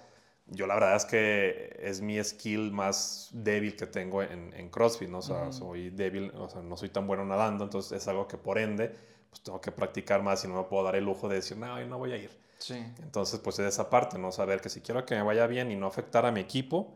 yo 0.46 0.66
la 0.66 0.74
verdad 0.74 0.96
es 0.96 1.04
que 1.06 1.76
es 1.80 2.00
mi 2.02 2.22
skill 2.22 2.72
más 2.72 3.30
débil 3.32 3.76
que 3.76 3.86
tengo 3.86 4.22
en, 4.22 4.52
en 4.54 4.70
CrossFit, 4.70 5.08
¿no? 5.08 5.18
O 5.18 5.22
sea, 5.22 5.52
soy 5.52 5.90
débil, 5.90 6.32
o 6.36 6.48
sea, 6.50 6.62
no 6.62 6.76
soy 6.76 6.90
tan 6.90 7.06
bueno 7.06 7.24
nadando, 7.24 7.64
entonces 7.64 7.92
es 7.92 8.08
algo 8.08 8.28
que 8.28 8.38
por 8.38 8.58
ende, 8.58 8.94
pues 9.34 9.42
tengo 9.42 9.60
que 9.60 9.72
practicar 9.72 10.22
más 10.22 10.44
y 10.44 10.48
no 10.48 10.54
me 10.54 10.62
puedo 10.62 10.84
dar 10.84 10.94
el 10.94 11.04
lujo 11.04 11.28
de 11.28 11.34
decir, 11.36 11.56
no, 11.56 11.84
no 11.86 11.98
voy 11.98 12.12
a 12.12 12.16
ir. 12.16 12.30
Sí. 12.58 12.74
Entonces, 13.02 13.40
pues 13.40 13.58
es 13.58 13.66
esa 13.66 13.90
parte, 13.90 14.16
¿no? 14.16 14.30
Saber 14.30 14.60
que 14.60 14.68
si 14.68 14.80
quiero 14.80 15.04
que 15.04 15.16
me 15.16 15.22
vaya 15.22 15.48
bien 15.48 15.72
y 15.72 15.76
no 15.76 15.88
afectar 15.88 16.24
a 16.24 16.30
mi 16.30 16.38
equipo, 16.40 16.94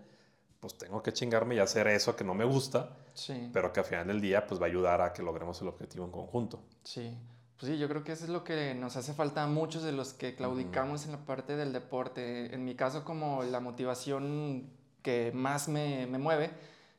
pues 0.60 0.78
tengo 0.78 1.02
que 1.02 1.12
chingarme 1.12 1.56
y 1.56 1.58
hacer 1.58 1.88
eso 1.88 2.14
que 2.14 2.22
no 2.22 2.34
me 2.34 2.44
gusta, 2.44 2.96
Sí. 3.14 3.50
pero 3.52 3.72
que 3.72 3.80
al 3.80 3.86
final 3.86 4.06
del 4.06 4.20
día, 4.20 4.46
pues 4.46 4.60
va 4.60 4.66
a 4.66 4.68
ayudar 4.68 5.00
a 5.00 5.12
que 5.12 5.22
logremos 5.22 5.60
el 5.60 5.66
objetivo 5.68 6.04
en 6.04 6.12
conjunto. 6.12 6.60
Sí, 6.84 7.12
pues 7.58 7.72
sí, 7.72 7.76
yo 7.78 7.88
creo 7.88 8.04
que 8.04 8.12
eso 8.12 8.22
es 8.24 8.30
lo 8.30 8.44
que 8.44 8.72
nos 8.76 8.96
hace 8.96 9.12
falta 9.14 9.42
a 9.42 9.46
muchos 9.48 9.82
de 9.82 9.90
los 9.90 10.12
que 10.14 10.36
claudicamos 10.36 11.04
en 11.06 11.12
la 11.12 11.18
parte 11.18 11.56
del 11.56 11.72
deporte. 11.72 12.54
En 12.54 12.64
mi 12.64 12.76
caso, 12.76 13.04
como 13.04 13.42
la 13.42 13.58
motivación 13.58 14.70
que 15.02 15.32
más 15.34 15.68
me, 15.68 16.06
me 16.06 16.18
mueve 16.18 16.50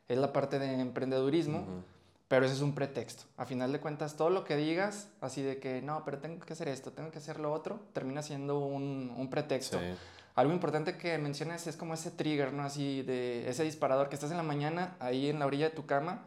es 0.08 0.18
la 0.18 0.32
parte 0.32 0.58
de 0.58 0.80
emprendedurismo, 0.80 1.60
Ujú. 1.60 1.82
Pero 2.30 2.46
eso 2.46 2.54
es 2.54 2.60
un 2.60 2.76
pretexto. 2.76 3.24
A 3.36 3.44
final 3.44 3.72
de 3.72 3.80
cuentas, 3.80 4.14
todo 4.14 4.30
lo 4.30 4.44
que 4.44 4.54
digas, 4.54 5.08
así 5.20 5.42
de 5.42 5.58
que 5.58 5.82
no, 5.82 6.04
pero 6.04 6.18
tengo 6.18 6.38
que 6.46 6.52
hacer 6.52 6.68
esto, 6.68 6.92
tengo 6.92 7.10
que 7.10 7.18
hacer 7.18 7.40
lo 7.40 7.52
otro, 7.52 7.80
termina 7.92 8.22
siendo 8.22 8.60
un, 8.60 9.12
un 9.16 9.28
pretexto. 9.30 9.80
Sí. 9.80 9.84
Algo 10.36 10.52
importante 10.52 10.96
que 10.96 11.18
mencionas 11.18 11.66
es 11.66 11.76
como 11.76 11.92
ese 11.94 12.12
trigger, 12.12 12.52
¿no? 12.52 12.62
Así 12.62 13.02
de 13.02 13.50
ese 13.50 13.64
disparador 13.64 14.08
que 14.08 14.14
estás 14.14 14.30
en 14.30 14.36
la 14.36 14.44
mañana 14.44 14.94
ahí 15.00 15.28
en 15.28 15.40
la 15.40 15.46
orilla 15.46 15.70
de 15.70 15.74
tu 15.74 15.86
cama, 15.86 16.22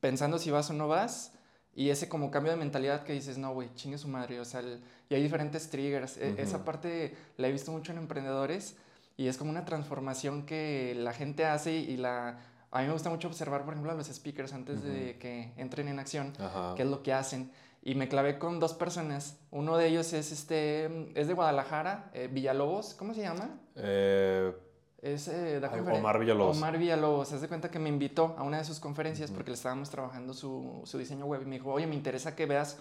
pensando 0.00 0.38
si 0.38 0.50
vas 0.50 0.70
o 0.70 0.72
no 0.72 0.88
vas, 0.88 1.32
y 1.74 1.90
ese 1.90 2.08
como 2.08 2.30
cambio 2.30 2.52
de 2.52 2.58
mentalidad 2.58 3.02
que 3.04 3.12
dices, 3.12 3.36
no, 3.36 3.52
güey, 3.52 3.68
chingue 3.74 3.98
su 3.98 4.08
madre, 4.08 4.40
o 4.40 4.44
sea, 4.46 4.60
el- 4.60 4.80
y 5.10 5.14
hay 5.16 5.22
diferentes 5.22 5.68
triggers. 5.68 6.16
E- 6.16 6.36
Esa 6.38 6.64
parte 6.64 7.14
la 7.36 7.48
he 7.48 7.52
visto 7.52 7.70
mucho 7.72 7.92
en 7.92 7.98
emprendedores 7.98 8.76
y 9.18 9.28
es 9.28 9.36
como 9.36 9.50
una 9.50 9.66
transformación 9.66 10.46
que 10.46 10.94
la 10.96 11.12
gente 11.12 11.44
hace 11.44 11.74
y 11.74 11.98
la... 11.98 12.38
A 12.70 12.80
mí 12.80 12.86
me 12.86 12.92
gusta 12.92 13.10
mucho 13.10 13.28
observar, 13.28 13.64
por 13.64 13.72
ejemplo, 13.74 13.92
a 13.92 13.94
los 13.94 14.06
speakers 14.08 14.52
antes 14.52 14.82
de 14.82 15.18
que 15.18 15.52
entren 15.56 15.88
en 15.88 15.98
acción 15.98 16.32
Ajá. 16.38 16.74
qué 16.76 16.82
es 16.82 16.88
lo 16.88 17.02
que 17.02 17.12
hacen. 17.12 17.50
Y 17.82 17.94
me 17.94 18.08
clavé 18.08 18.38
con 18.38 18.58
dos 18.58 18.74
personas. 18.74 19.38
Uno 19.52 19.76
de 19.76 19.86
ellos 19.86 20.12
es 20.12 20.32
este, 20.32 20.86
es 21.18 21.28
de 21.28 21.34
Guadalajara, 21.34 22.10
eh, 22.12 22.28
Villalobos, 22.30 22.94
¿cómo 22.94 23.14
se 23.14 23.20
llama? 23.22 23.60
Eh, 23.76 24.52
Es 25.00 25.28
eh, 25.28 25.60
da 25.60 25.70
Omar 25.70 26.18
Villalobos. 26.18 26.56
Omar 26.56 26.76
Villalobos. 26.78 27.32
Haz 27.32 27.40
de 27.40 27.48
cuenta 27.48 27.70
que 27.70 27.78
me 27.78 27.88
invitó 27.88 28.34
a 28.38 28.42
una 28.42 28.58
de 28.58 28.64
sus 28.64 28.80
conferencias 28.80 29.30
porque 29.30 29.50
le 29.50 29.54
estábamos 29.54 29.88
trabajando 29.90 30.34
su, 30.34 30.82
su 30.84 30.98
diseño 30.98 31.26
web 31.26 31.42
y 31.42 31.44
me 31.46 31.56
dijo, 31.56 31.72
oye, 31.72 31.86
me 31.86 31.94
interesa 31.94 32.34
que 32.34 32.46
veas 32.46 32.76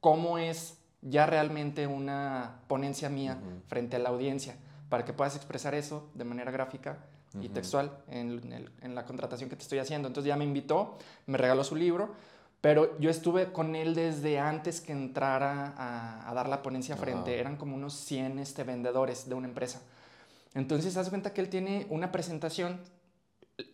cómo 0.00 0.36
es 0.38 0.78
ya 1.02 1.26
realmente 1.26 1.86
una 1.86 2.60
ponencia 2.66 3.08
mía 3.08 3.38
Ujú. 3.40 3.62
frente 3.68 3.96
a 3.96 3.98
la 4.00 4.08
audiencia 4.08 4.56
para 4.88 5.04
que 5.04 5.12
puedas 5.12 5.36
expresar 5.36 5.74
eso 5.76 6.10
de 6.14 6.24
manera 6.24 6.50
gráfica 6.50 6.98
y 7.34 7.44
Ujú. 7.46 7.48
textual 7.54 7.90
en, 8.08 8.52
el- 8.52 8.70
en 8.82 8.94
la 8.94 9.04
contratación 9.04 9.48
que 9.50 9.56
te 9.56 9.62
estoy 9.62 9.78
haciendo. 9.78 10.08
Entonces 10.08 10.28
ya 10.28 10.36
me 10.36 10.44
invitó, 10.44 10.98
me 11.26 11.38
regaló 11.38 11.62
su 11.64 11.76
libro, 11.76 12.14
pero 12.60 12.98
yo 12.98 13.08
estuve 13.10 13.52
con 13.52 13.74
él 13.76 13.94
desde 13.94 14.38
antes 14.38 14.80
que 14.80 14.92
entrara 14.92 15.74
a, 15.76 16.28
a 16.28 16.34
dar 16.34 16.48
la 16.48 16.62
ponencia 16.62 16.96
frente. 16.96 17.38
Eran 17.38 17.56
como 17.56 17.74
unos 17.76 17.94
100 17.94 18.38
este, 18.38 18.64
vendedores 18.64 19.28
de 19.28 19.34
una 19.34 19.48
empresa. 19.48 19.80
Entonces, 20.54 20.96
haz 20.96 21.08
cuenta 21.08 21.32
que 21.32 21.40
él 21.40 21.48
tiene 21.48 21.86
una 21.90 22.10
presentación. 22.10 22.80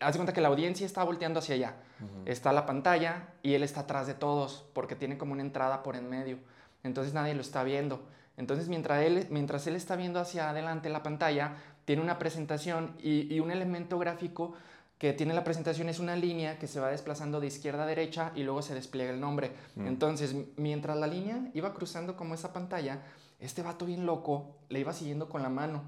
Haz 0.00 0.16
cuenta 0.16 0.32
que 0.32 0.40
la 0.40 0.48
audiencia 0.48 0.84
está 0.84 1.02
volteando 1.04 1.38
hacia 1.38 1.54
allá. 1.54 1.76
Ujú. 2.00 2.22
Está 2.30 2.52
la 2.52 2.66
pantalla 2.66 3.28
y 3.42 3.54
él 3.54 3.62
está 3.62 3.80
atrás 3.80 4.06
de 4.06 4.14
todos 4.14 4.66
porque 4.74 4.96
tiene 4.96 5.16
como 5.16 5.32
una 5.32 5.42
entrada 5.42 5.82
por 5.82 5.96
en 5.96 6.08
medio. 6.10 6.38
Entonces 6.82 7.14
nadie 7.14 7.34
lo 7.34 7.40
está 7.40 7.62
viendo. 7.64 8.04
Entonces 8.36 8.68
mientras 8.68 9.02
él, 9.02 9.26
mientras 9.30 9.66
él 9.66 9.76
está 9.76 9.96
viendo 9.96 10.20
hacia 10.20 10.50
adelante 10.50 10.90
la 10.90 11.02
pantalla, 11.02 11.54
tiene 11.86 12.02
una 12.02 12.18
presentación 12.18 12.94
y, 13.02 13.34
y 13.34 13.40
un 13.40 13.50
elemento 13.50 13.98
gráfico 13.98 14.54
que 14.98 15.12
tiene 15.12 15.34
la 15.34 15.44
presentación 15.44 15.88
es 15.88 15.98
una 15.98 16.16
línea 16.16 16.58
que 16.58 16.66
se 16.66 16.80
va 16.80 16.88
desplazando 16.88 17.40
de 17.40 17.48
izquierda 17.48 17.84
a 17.84 17.86
derecha 17.86 18.32
y 18.34 18.42
luego 18.42 18.62
se 18.62 18.74
despliega 18.74 19.12
el 19.12 19.20
nombre. 19.20 19.52
Mm. 19.74 19.86
Entonces, 19.86 20.34
mientras 20.56 20.96
la 20.96 21.06
línea 21.06 21.50
iba 21.54 21.74
cruzando 21.74 22.16
como 22.16 22.34
esa 22.34 22.52
pantalla, 22.52 23.02
este 23.38 23.62
vato 23.62 23.84
bien 23.84 24.06
loco 24.06 24.56
le 24.68 24.80
iba 24.80 24.92
siguiendo 24.92 25.28
con 25.28 25.42
la 25.42 25.50
mano. 25.50 25.84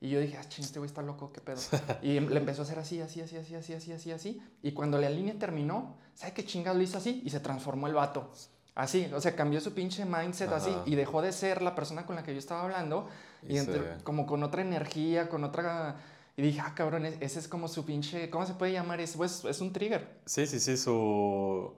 Y 0.00 0.10
yo 0.10 0.20
dije, 0.20 0.36
ah, 0.36 0.48
ching, 0.48 0.64
este 0.64 0.78
güey 0.78 0.88
está 0.88 1.02
loco, 1.02 1.32
qué 1.32 1.40
pedo. 1.40 1.60
Y 2.02 2.18
le 2.18 2.38
empezó 2.38 2.62
a 2.62 2.64
hacer 2.64 2.78
así, 2.78 3.00
así, 3.00 3.20
así, 3.20 3.36
así, 3.36 3.54
así, 3.54 3.72
así, 3.72 3.92
así, 3.92 4.12
así. 4.12 4.42
Y 4.62 4.72
cuando 4.72 4.98
la 4.98 5.08
línea 5.08 5.34
terminó, 5.38 5.96
¿sabe 6.14 6.32
qué 6.32 6.44
chingado 6.44 6.76
lo 6.76 6.82
hizo 6.82 6.98
así? 6.98 7.22
Y 7.24 7.30
se 7.30 7.40
transformó 7.40 7.88
el 7.88 7.94
vato. 7.94 8.30
Así, 8.74 9.10
o 9.12 9.20
sea, 9.20 9.36
cambió 9.36 9.60
su 9.60 9.74
pinche 9.74 10.04
mindset 10.04 10.50
así 10.50 10.74
y 10.86 10.94
dejó 10.94 11.20
de 11.20 11.30
ser 11.32 11.62
la 11.62 11.74
persona 11.74 12.06
con 12.06 12.16
la 12.16 12.22
que 12.22 12.32
yo 12.32 12.38
estaba 12.38 12.62
hablando 12.62 13.06
y, 13.48 13.54
Y 13.54 13.58
entre- 13.58 13.98
se- 13.98 14.04
como 14.04 14.26
con 14.26 14.42
otra 14.42 14.62
energía, 14.62 15.28
con 15.28 15.44
otra... 15.44 15.96
Y 16.36 16.42
dije, 16.42 16.60
ah, 16.60 16.72
cabrón, 16.74 17.04
e- 17.06 17.16
ese 17.20 17.38
es 17.38 17.48
como 17.48 17.68
su 17.68 17.84
pinche... 17.84 18.30
¿Cómo 18.30 18.46
se 18.46 18.54
puede 18.54 18.72
llamar 18.72 19.00
eso? 19.00 19.18
Pues 19.18 19.44
es 19.44 19.60
un 19.60 19.72
trigger. 19.72 20.08
Sí, 20.26 20.46
sí, 20.46 20.60
sí, 20.60 20.76
su... 20.76 21.74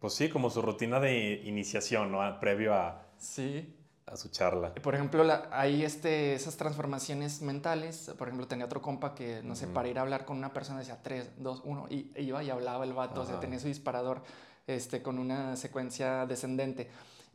Pues 0.00 0.12
sí, 0.14 0.28
como 0.28 0.50
su 0.50 0.62
rutina 0.62 1.00
de 1.00 1.42
iniciación, 1.44 2.12
¿no? 2.12 2.22
A- 2.22 2.38
Previo 2.38 2.74
a, 2.74 3.02
Sí. 3.16 3.74
a 4.06 4.16
su 4.16 4.28
charla. 4.28 4.72
Por 4.74 4.94
ejemplo, 4.94 5.24
la- 5.24 5.48
hay 5.50 5.82
este, 5.84 6.34
esas 6.34 6.56
transformaciones 6.56 7.42
mentales. 7.42 8.12
Por 8.16 8.28
ejemplo, 8.28 8.46
tenía 8.46 8.66
otro 8.66 8.80
compa 8.80 9.14
que, 9.16 9.42
no 9.42 9.56
sé, 9.56 9.66
para 9.66 9.88
ir 9.88 9.98
a 9.98 10.02
hablar 10.02 10.24
con 10.24 10.36
una 10.38 10.52
persona 10.52 10.78
decía 10.78 10.98
3, 11.02 11.30
2, 11.38 11.62
1 11.64 11.86
y 11.90 12.12
iba 12.16 12.42
y 12.44 12.50
hablaba 12.50 12.84
el 12.84 12.92
vato, 12.92 13.22
o 13.22 13.24
sea, 13.24 13.34
Ajá. 13.34 13.40
tenía 13.40 13.58
su 13.58 13.66
disparador 13.66 14.22
este, 14.68 15.02
con 15.02 15.18
una 15.18 15.56
secuencia 15.56 16.24
descendente. 16.26 16.88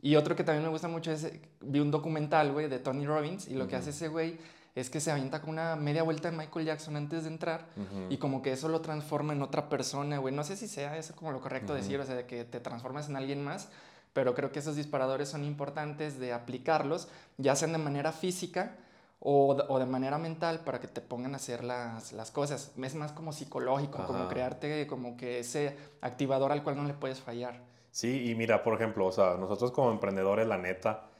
Y 0.04 0.16
otro 0.16 0.36
que 0.36 0.44
también 0.44 0.62
me 0.64 0.68
gusta 0.68 0.86
mucho 0.86 1.10
es, 1.10 1.24
eh, 1.24 1.40
vi 1.62 1.80
un 1.80 1.90
documental, 1.90 2.52
güey, 2.52 2.68
de 2.68 2.78
Tony 2.78 3.06
Robbins 3.06 3.48
y 3.48 3.54
lo 3.54 3.66
que 3.66 3.76
hace 3.76 3.88
ese 3.88 4.08
güey 4.08 4.36
es 4.74 4.90
que 4.90 5.00
se 5.00 5.10
avienta 5.10 5.40
con 5.40 5.48
una 5.50 5.76
media 5.76 6.02
vuelta 6.02 6.30
de 6.30 6.36
Michael 6.36 6.66
Jackson 6.66 6.94
antes 6.96 7.22
de 7.24 7.30
entrar 7.30 7.64
y 8.10 8.18
como 8.18 8.42
que 8.42 8.52
eso 8.52 8.68
lo 8.68 8.82
transforma 8.82 9.32
en 9.32 9.40
otra 9.40 9.70
persona, 9.70 10.18
güey. 10.18 10.34
No 10.34 10.44
sé 10.44 10.58
si 10.58 10.68
sea 10.68 10.98
eso 10.98 11.16
como 11.16 11.32
lo 11.32 11.40
correcto 11.40 11.72
Ujú. 11.72 11.80
decir, 11.80 11.98
o 12.00 12.04
sea, 12.04 12.16
de 12.16 12.26
que 12.26 12.44
te 12.44 12.60
transformas 12.60 13.08
en 13.08 13.16
alguien 13.16 13.42
más, 13.42 13.70
pero 14.12 14.34
creo 14.34 14.52
que 14.52 14.58
esos 14.58 14.76
disparadores 14.76 15.30
son 15.30 15.42
importantes 15.42 16.18
de 16.18 16.34
aplicarlos, 16.34 17.08
ya 17.38 17.56
sean 17.56 17.72
de 17.72 17.78
manera 17.78 18.12
física 18.12 18.76
o, 19.20 19.54
de- 19.54 19.64
o 19.68 19.78
de 19.78 19.86
manera 19.86 20.18
mental 20.18 20.60
para 20.66 20.80
que 20.80 20.86
te 20.88 21.00
pongan 21.00 21.32
a 21.32 21.36
hacer 21.36 21.64
las, 21.64 22.12
las 22.12 22.30
cosas. 22.30 22.72
Es 22.76 22.94
más 22.94 23.12
como 23.12 23.32
psicológico, 23.32 24.04
como 24.06 24.28
crearte 24.28 24.86
como 24.86 25.16
que 25.16 25.38
ese 25.38 25.78
activador 26.02 26.52
al 26.52 26.62
cual 26.62 26.76
no 26.76 26.84
le 26.84 26.92
puedes 26.92 27.20
fallar. 27.20 27.72
Sí, 27.94 28.28
y 28.28 28.34
mira, 28.34 28.64
por 28.64 28.74
ejemplo, 28.74 29.06
o 29.06 29.12
sea, 29.12 29.36
nosotros 29.36 29.70
como 29.70 29.92
emprendedores, 29.92 30.48
la 30.48 30.58
neta, 30.58 31.10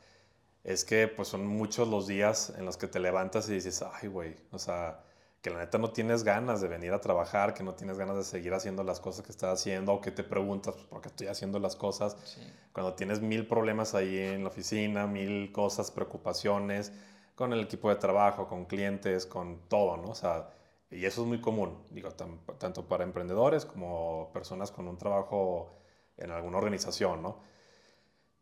es 0.65 0.85
que 0.85 1.07
pues 1.07 1.29
son 1.29 1.47
muchos 1.47 1.87
los 1.89 2.09
días 2.09 2.53
en 2.59 2.65
los 2.67 2.77
que 2.77 2.89
te 2.89 2.99
levantas 2.99 3.49
y 3.49 3.55
dices, 3.55 3.85
ay, 3.95 4.09
güey, 4.09 4.35
o 4.51 4.59
sea, 4.59 5.01
que 5.41 5.51
la 5.51 5.59
neta 5.61 5.79
no 5.79 5.93
tienes 5.93 6.25
ganas 6.25 6.61
de 6.61 6.67
venir 6.67 6.93
a 6.93 7.01
trabajar, 7.01 7.55
que 7.55 7.63
no 7.63 7.75
tienes 7.75 7.97
ganas 7.97 8.17
de 8.17 8.25
seguir 8.25 8.55
haciendo 8.55 8.83
las 8.83 8.99
cosas 8.99 9.25
que 9.25 9.31
estás 9.31 9.61
haciendo, 9.61 9.93
o 9.93 10.01
que 10.01 10.11
te 10.11 10.25
preguntas, 10.25 10.75
pues, 10.75 10.87
¿por 10.89 11.01
qué 11.01 11.09
estoy 11.11 11.29
haciendo 11.29 11.61
las 11.61 11.77
cosas? 11.77 12.17
Sí. 12.25 12.41
Cuando 12.73 12.95
tienes 12.95 13.21
mil 13.21 13.47
problemas 13.47 13.95
ahí 13.95 14.19
en 14.19 14.43
la 14.43 14.49
oficina, 14.49 15.07
mil 15.07 15.53
cosas, 15.53 15.93
preocupaciones, 15.93 16.93
con 17.37 17.53
el 17.53 17.61
equipo 17.61 17.89
de 17.89 17.97
trabajo, 17.97 18.49
con 18.49 18.65
clientes, 18.65 19.27
con 19.27 19.61
todo, 19.69 19.97
¿no? 19.97 20.11
O 20.11 20.15
sea, 20.17 20.51
y 20.91 21.05
eso 21.05 21.23
es 21.23 21.29
muy 21.29 21.41
común, 21.41 21.79
digo, 21.91 22.11
tan- 22.11 22.41
tanto 22.59 22.89
para 22.89 23.05
emprendedores 23.05 23.65
como 23.65 24.31
personas 24.33 24.73
con 24.73 24.89
un 24.89 24.99
trabajo 24.99 25.77
en 26.17 26.31
alguna 26.31 26.59
organización, 26.59 27.23
¿no? 27.23 27.43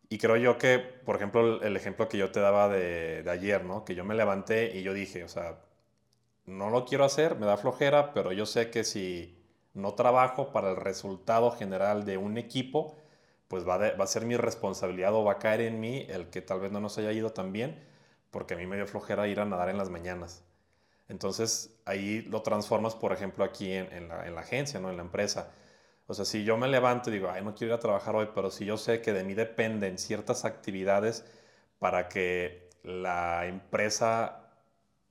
Y 0.08 0.18
creo 0.18 0.36
yo 0.36 0.58
que, 0.58 0.78
por 0.78 1.16
ejemplo, 1.16 1.62
el, 1.62 1.76
ejemplo 1.76 2.08
que 2.08 2.18
yo 2.18 2.30
te 2.30 2.40
daba 2.40 2.68
de, 2.68 3.22
de 3.22 3.30
ayer, 3.30 3.64
¿no? 3.64 3.84
Que 3.84 3.94
yo 3.94 4.04
me 4.04 4.14
levanté 4.14 4.76
y 4.76 4.82
yo 4.82 4.92
dije, 4.92 5.24
o 5.24 5.28
sea, 5.28 5.58
no 6.44 6.70
lo 6.70 6.84
quiero 6.84 7.04
hacer, 7.04 7.36
me 7.36 7.46
da 7.46 7.56
flojera, 7.56 8.12
pero 8.12 8.32
yo 8.32 8.46
sé 8.46 8.70
que 8.70 8.84
si 8.84 9.38
no 9.74 9.94
trabajo 9.94 10.52
para 10.52 10.70
el 10.70 10.76
resultado 10.76 11.50
general 11.52 12.04
de 12.04 12.18
un 12.18 12.36
equipo, 12.36 12.96
pues 13.48 13.66
va, 13.68 13.74
a 13.74 14.06
ser 14.06 14.26
mi 14.26 14.36
responsabilidad 14.36 15.14
o 15.14 15.24
va 15.24 15.32
a 15.32 15.38
caer 15.38 15.60
en 15.62 15.80
mí 15.80 16.06
el 16.08 16.30
que 16.30 16.40
tal 16.42 16.60
vez 16.60 16.72
no 16.72 16.80
nos 16.80 16.98
haya 16.98 17.12
ido 17.12 17.32
tan 17.32 17.52
bien, 17.52 17.82
porque 18.30 18.54
a 18.54 18.56
mí 18.56 18.66
me 18.66 18.76
dio 18.76 18.86
flojera 18.86 19.28
ir 19.28 19.40
a 19.40 19.44
nadar 19.44 19.68
en 19.68 19.78
las 19.78 19.90
mañanas. 19.90 20.44
Entonces 21.08 21.78
ahí 21.84 22.22
lo 22.22 22.42
transformas, 22.42 22.94
por 22.94 23.12
ejemplo, 23.12 23.44
aquí 23.44 23.72
en 23.72 24.08
la, 24.08 24.26
en 24.26 24.34
la 24.34 24.40
agencia, 24.40 24.80
¿no? 24.80 24.90
en 24.90 24.96
la 24.96 25.02
empresa. 25.02 25.52
O 26.06 26.14
sea, 26.14 26.24
si 26.24 26.44
yo 26.44 26.56
me 26.56 26.68
levanto 26.68 27.10
y 27.10 27.14
digo, 27.14 27.30
ay, 27.30 27.42
no 27.42 27.54
quiero 27.54 27.74
ir 27.74 27.78
a 27.78 27.80
trabajar 27.80 28.14
hoy, 28.16 28.28
pero 28.34 28.50
si 28.50 28.64
yo 28.64 28.76
sé 28.76 29.00
que 29.00 29.12
de 29.12 29.24
mí 29.24 29.34
dependen 29.34 29.98
ciertas 29.98 30.44
actividades 30.44 31.24
para 31.78 32.08
que 32.08 32.68
la 32.82 33.46
empresa 33.46 34.50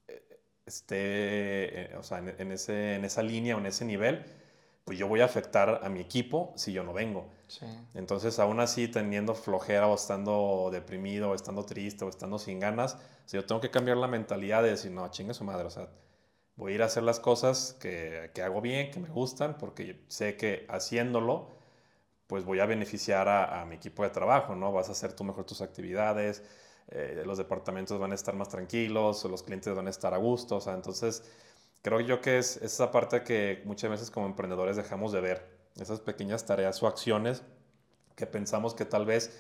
eh, 0.08 0.22
esté, 0.66 1.94
eh, 1.94 1.96
o 1.98 2.04
sea, 2.04 2.20
en, 2.20 2.36
en 2.38 2.52
ese, 2.52 2.96
en 2.96 3.06
esa 3.06 3.24
línea 3.24 3.56
o 3.56 3.60
en 3.60 3.66
ese 3.66 3.86
nivel, 3.86 4.26
pues 4.84 4.98
yo 4.98 5.08
voy 5.08 5.22
a 5.22 5.26
afectar 5.26 5.80
a 5.84 5.90
mi 5.90 6.00
equipo 6.00 6.54
si 6.56 6.74
yo 6.74 6.84
no 6.84 6.94
vengo. 6.94 7.30
Sí. 7.48 7.66
Entonces, 7.94 8.40
aún 8.40 8.60
así, 8.60 8.88
teniendo 8.88 9.36
flojera 9.36 9.88
o 9.88 9.96
estando 9.96 10.70
deprimido 10.72 11.32
o 11.32 11.36
estando 11.36 11.64
triste 11.66 12.04
o 12.04 12.10
estando 12.10 12.40
sin 12.40 12.60
ganas, 12.60 12.96
o 12.96 13.30
sea, 13.30 13.42
yo 13.42 13.46
tengo 13.46 13.62
que 13.62 13.70
cambiar 13.70 13.98
la 13.98 14.08
mentalidad 14.08 14.64
de 14.64 14.72
decir, 14.72 14.92
no, 14.92 15.10
chingue 15.10 15.34
su 15.34 15.44
madre, 15.44 15.66
o 15.68 15.70
sea, 15.70 15.88
voy 16.56 16.74
a 16.74 16.76
ir 16.76 16.82
a 16.84 16.86
hacer 16.86 17.04
las 17.04 17.20
cosas 17.20 17.78
que, 17.80 18.32
que 18.34 18.42
hago 18.42 18.62
bien, 18.62 18.92
que 18.92 19.00
me 19.00 19.10
gustan, 19.10 19.58
porque 19.58 20.04
sé 20.08 20.38
que 20.38 20.66
haciéndolo, 20.70 21.50
pues 22.32 22.46
voy 22.46 22.62
a 22.62 22.66
beneficiar 22.66 23.28
a, 23.28 23.66
mi 23.66 23.76
equipo 23.76 24.04
de 24.04 24.10
trabajo, 24.10 24.56
¿no? 24.56 24.72
Vas 24.72 24.88
a 24.88 24.94
hacer 24.94 25.12
tú 25.12 25.26
mejor 25.26 25.44
tus 25.44 25.62
actividades, 25.62 26.42
eh, 26.88 27.24
los 27.26 27.38
departamentos 27.38 28.00
van 28.00 28.14
a 28.14 28.16
estar 28.16 28.36
más 28.36 28.48
tranquilos, 28.48 29.26
los 29.26 29.44
clientes 29.44 29.76
van 29.76 29.88
a 29.88 29.90
estar 29.90 30.14
a 30.14 30.18
gusto, 30.18 30.56
o 30.56 30.62
sea, 30.62 30.74
entonces 30.74 31.24
creo 31.82 32.00
yo 32.00 32.22
que 32.22 32.38
es 32.38 32.56
esa 32.58 32.90
parte 32.90 33.24
que 33.24 33.62
muchas 33.66 33.90
veces 33.90 34.12
como 34.12 34.28
emprendedores 34.28 34.78
dejamos 34.78 35.12
de 35.12 35.20
ver, 35.20 35.46
esas 35.76 36.00
pequeñas 36.00 36.46
tareas 36.46 36.82
o 36.82 36.88
acciones 36.88 37.44
que 38.16 38.26
pensamos 38.28 38.76
que 38.76 38.86
tal 38.86 39.06
vez 39.06 39.38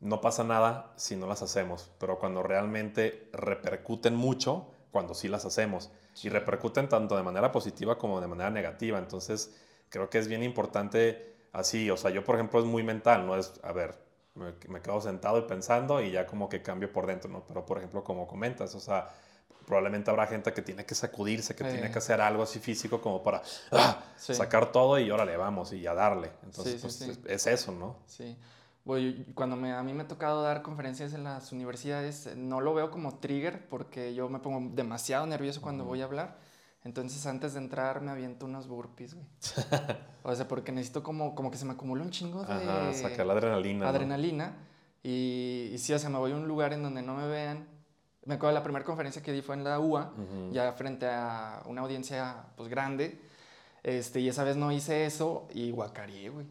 no 0.00 0.20
pasa 0.20 0.42
nada 0.42 0.92
si 0.96 1.14
no 1.14 1.28
las 1.28 1.42
hacemos, 1.42 1.92
pero 1.98 2.18
cuando 2.18 2.42
realmente 2.42 3.30
repercuten 3.32 4.16
mucho 4.16 4.72
cuando 4.96 5.12
sí 5.12 5.28
las 5.28 5.44
hacemos 5.44 5.90
y 6.22 6.30
repercuten 6.30 6.88
tanto 6.88 7.18
de 7.18 7.22
manera 7.22 7.52
positiva 7.52 7.98
como 7.98 8.18
de 8.18 8.28
manera 8.28 8.48
negativa. 8.48 8.98
Entonces, 8.98 9.54
creo 9.90 10.08
que 10.08 10.16
es 10.16 10.26
bien 10.26 10.42
importante 10.42 11.34
así, 11.52 11.90
o 11.90 11.98
sea, 11.98 12.10
yo 12.10 12.24
por 12.24 12.36
ejemplo 12.36 12.60
es 12.60 12.64
muy 12.64 12.82
mental, 12.82 13.26
no 13.26 13.36
es, 13.36 13.52
a 13.62 13.72
ver, 13.72 13.94
me, 14.34 14.54
me 14.68 14.80
quedo 14.80 14.98
sentado 15.02 15.36
y 15.36 15.42
pensando 15.42 16.00
y 16.00 16.12
ya 16.12 16.24
como 16.24 16.48
que 16.48 16.62
cambio 16.62 16.90
por 16.90 17.06
dentro, 17.06 17.30
¿no? 17.30 17.44
Pero 17.46 17.66
por 17.66 17.76
ejemplo, 17.76 18.02
como 18.02 18.26
comentas, 18.26 18.74
o 18.74 18.80
sea, 18.80 19.10
probablemente 19.66 20.10
habrá 20.10 20.26
gente 20.26 20.50
que 20.54 20.62
tiene 20.62 20.86
que 20.86 20.94
sacudirse, 20.94 21.54
que 21.54 21.64
tiene 21.64 21.90
que 21.90 21.98
hacer 21.98 22.22
algo 22.22 22.42
así 22.42 22.58
físico 22.58 23.02
como 23.02 23.22
para 23.22 23.42
¡ah! 23.72 24.02
sacar 24.16 24.72
todo 24.72 24.98
y 24.98 25.10
órale, 25.10 25.36
vamos, 25.36 25.74
y 25.74 25.86
a 25.86 25.92
darle. 25.92 26.30
Entonces, 26.42 26.80
pues, 26.80 27.20
es 27.26 27.46
eso, 27.46 27.70
¿no? 27.70 27.98
Sí. 28.06 28.34
Bueno, 28.86 29.24
cuando 29.34 29.56
me, 29.56 29.72
a 29.72 29.82
mí 29.82 29.92
me 29.92 30.04
ha 30.04 30.08
tocado 30.08 30.42
dar 30.42 30.62
conferencias 30.62 31.12
en 31.12 31.24
las 31.24 31.52
universidades, 31.52 32.34
no 32.36 32.62
lo 32.62 32.72
veo 32.72 32.90
como 32.90 33.18
trigger 33.18 33.68
porque 33.68 34.14
yo 34.14 34.30
me 34.30 34.38
pongo 34.38 34.70
demasiado 34.74 35.26
nervioso 35.26 35.60
cuando 35.60 35.84
voy 35.84 36.00
a 36.00 36.04
hablar. 36.04 36.38
Entonces, 36.84 37.26
antes 37.26 37.52
de 37.52 37.58
entrar, 37.58 38.00
me 38.00 38.12
aviento 38.12 38.46
unos 38.46 38.68
burpees, 38.68 39.14
güey. 39.14 39.26
o 40.22 40.34
sea, 40.34 40.48
porque 40.48 40.72
necesito 40.72 41.02
como, 41.02 41.34
como 41.34 41.50
que 41.50 41.58
se 41.58 41.66
me 41.66 41.72
acumula 41.72 42.02
un 42.02 42.10
chingo 42.10 42.44
de... 42.44 42.52
Ajá, 42.52 42.94
sacar 42.94 43.26
la 43.26 43.34
adrenalina. 43.34 43.88
Adrenalina. 43.88 44.56
Y, 45.02 45.70
y 45.74 45.78
sí, 45.78 45.92
o 45.92 45.98
sea, 45.98 46.08
me 46.08 46.18
voy 46.18 46.32
a 46.32 46.36
un 46.36 46.48
lugar 46.48 46.72
en 46.72 46.82
donde 46.82 47.02
no 47.02 47.14
me 47.14 47.26
vean 47.26 47.76
me 48.26 48.34
acuerdo 48.34 48.54
la 48.54 48.62
primera 48.62 48.84
conferencia 48.84 49.22
que 49.22 49.32
di 49.32 49.40
fue 49.40 49.54
en 49.54 49.62
la 49.62 49.78
UA, 49.78 50.12
ya 50.50 50.72
frente 50.72 51.06
a 51.06 51.62
una 51.66 51.82
audiencia 51.82 52.44
pues 52.56 52.68
grande. 52.68 53.20
Este, 53.84 54.18
y 54.18 54.28
esa 54.28 54.42
vez 54.42 54.56
no 54.56 54.72
hice 54.72 55.06
eso 55.06 55.46
y 55.54 55.70
guacareé, 55.70 56.28
güey. 56.28 56.46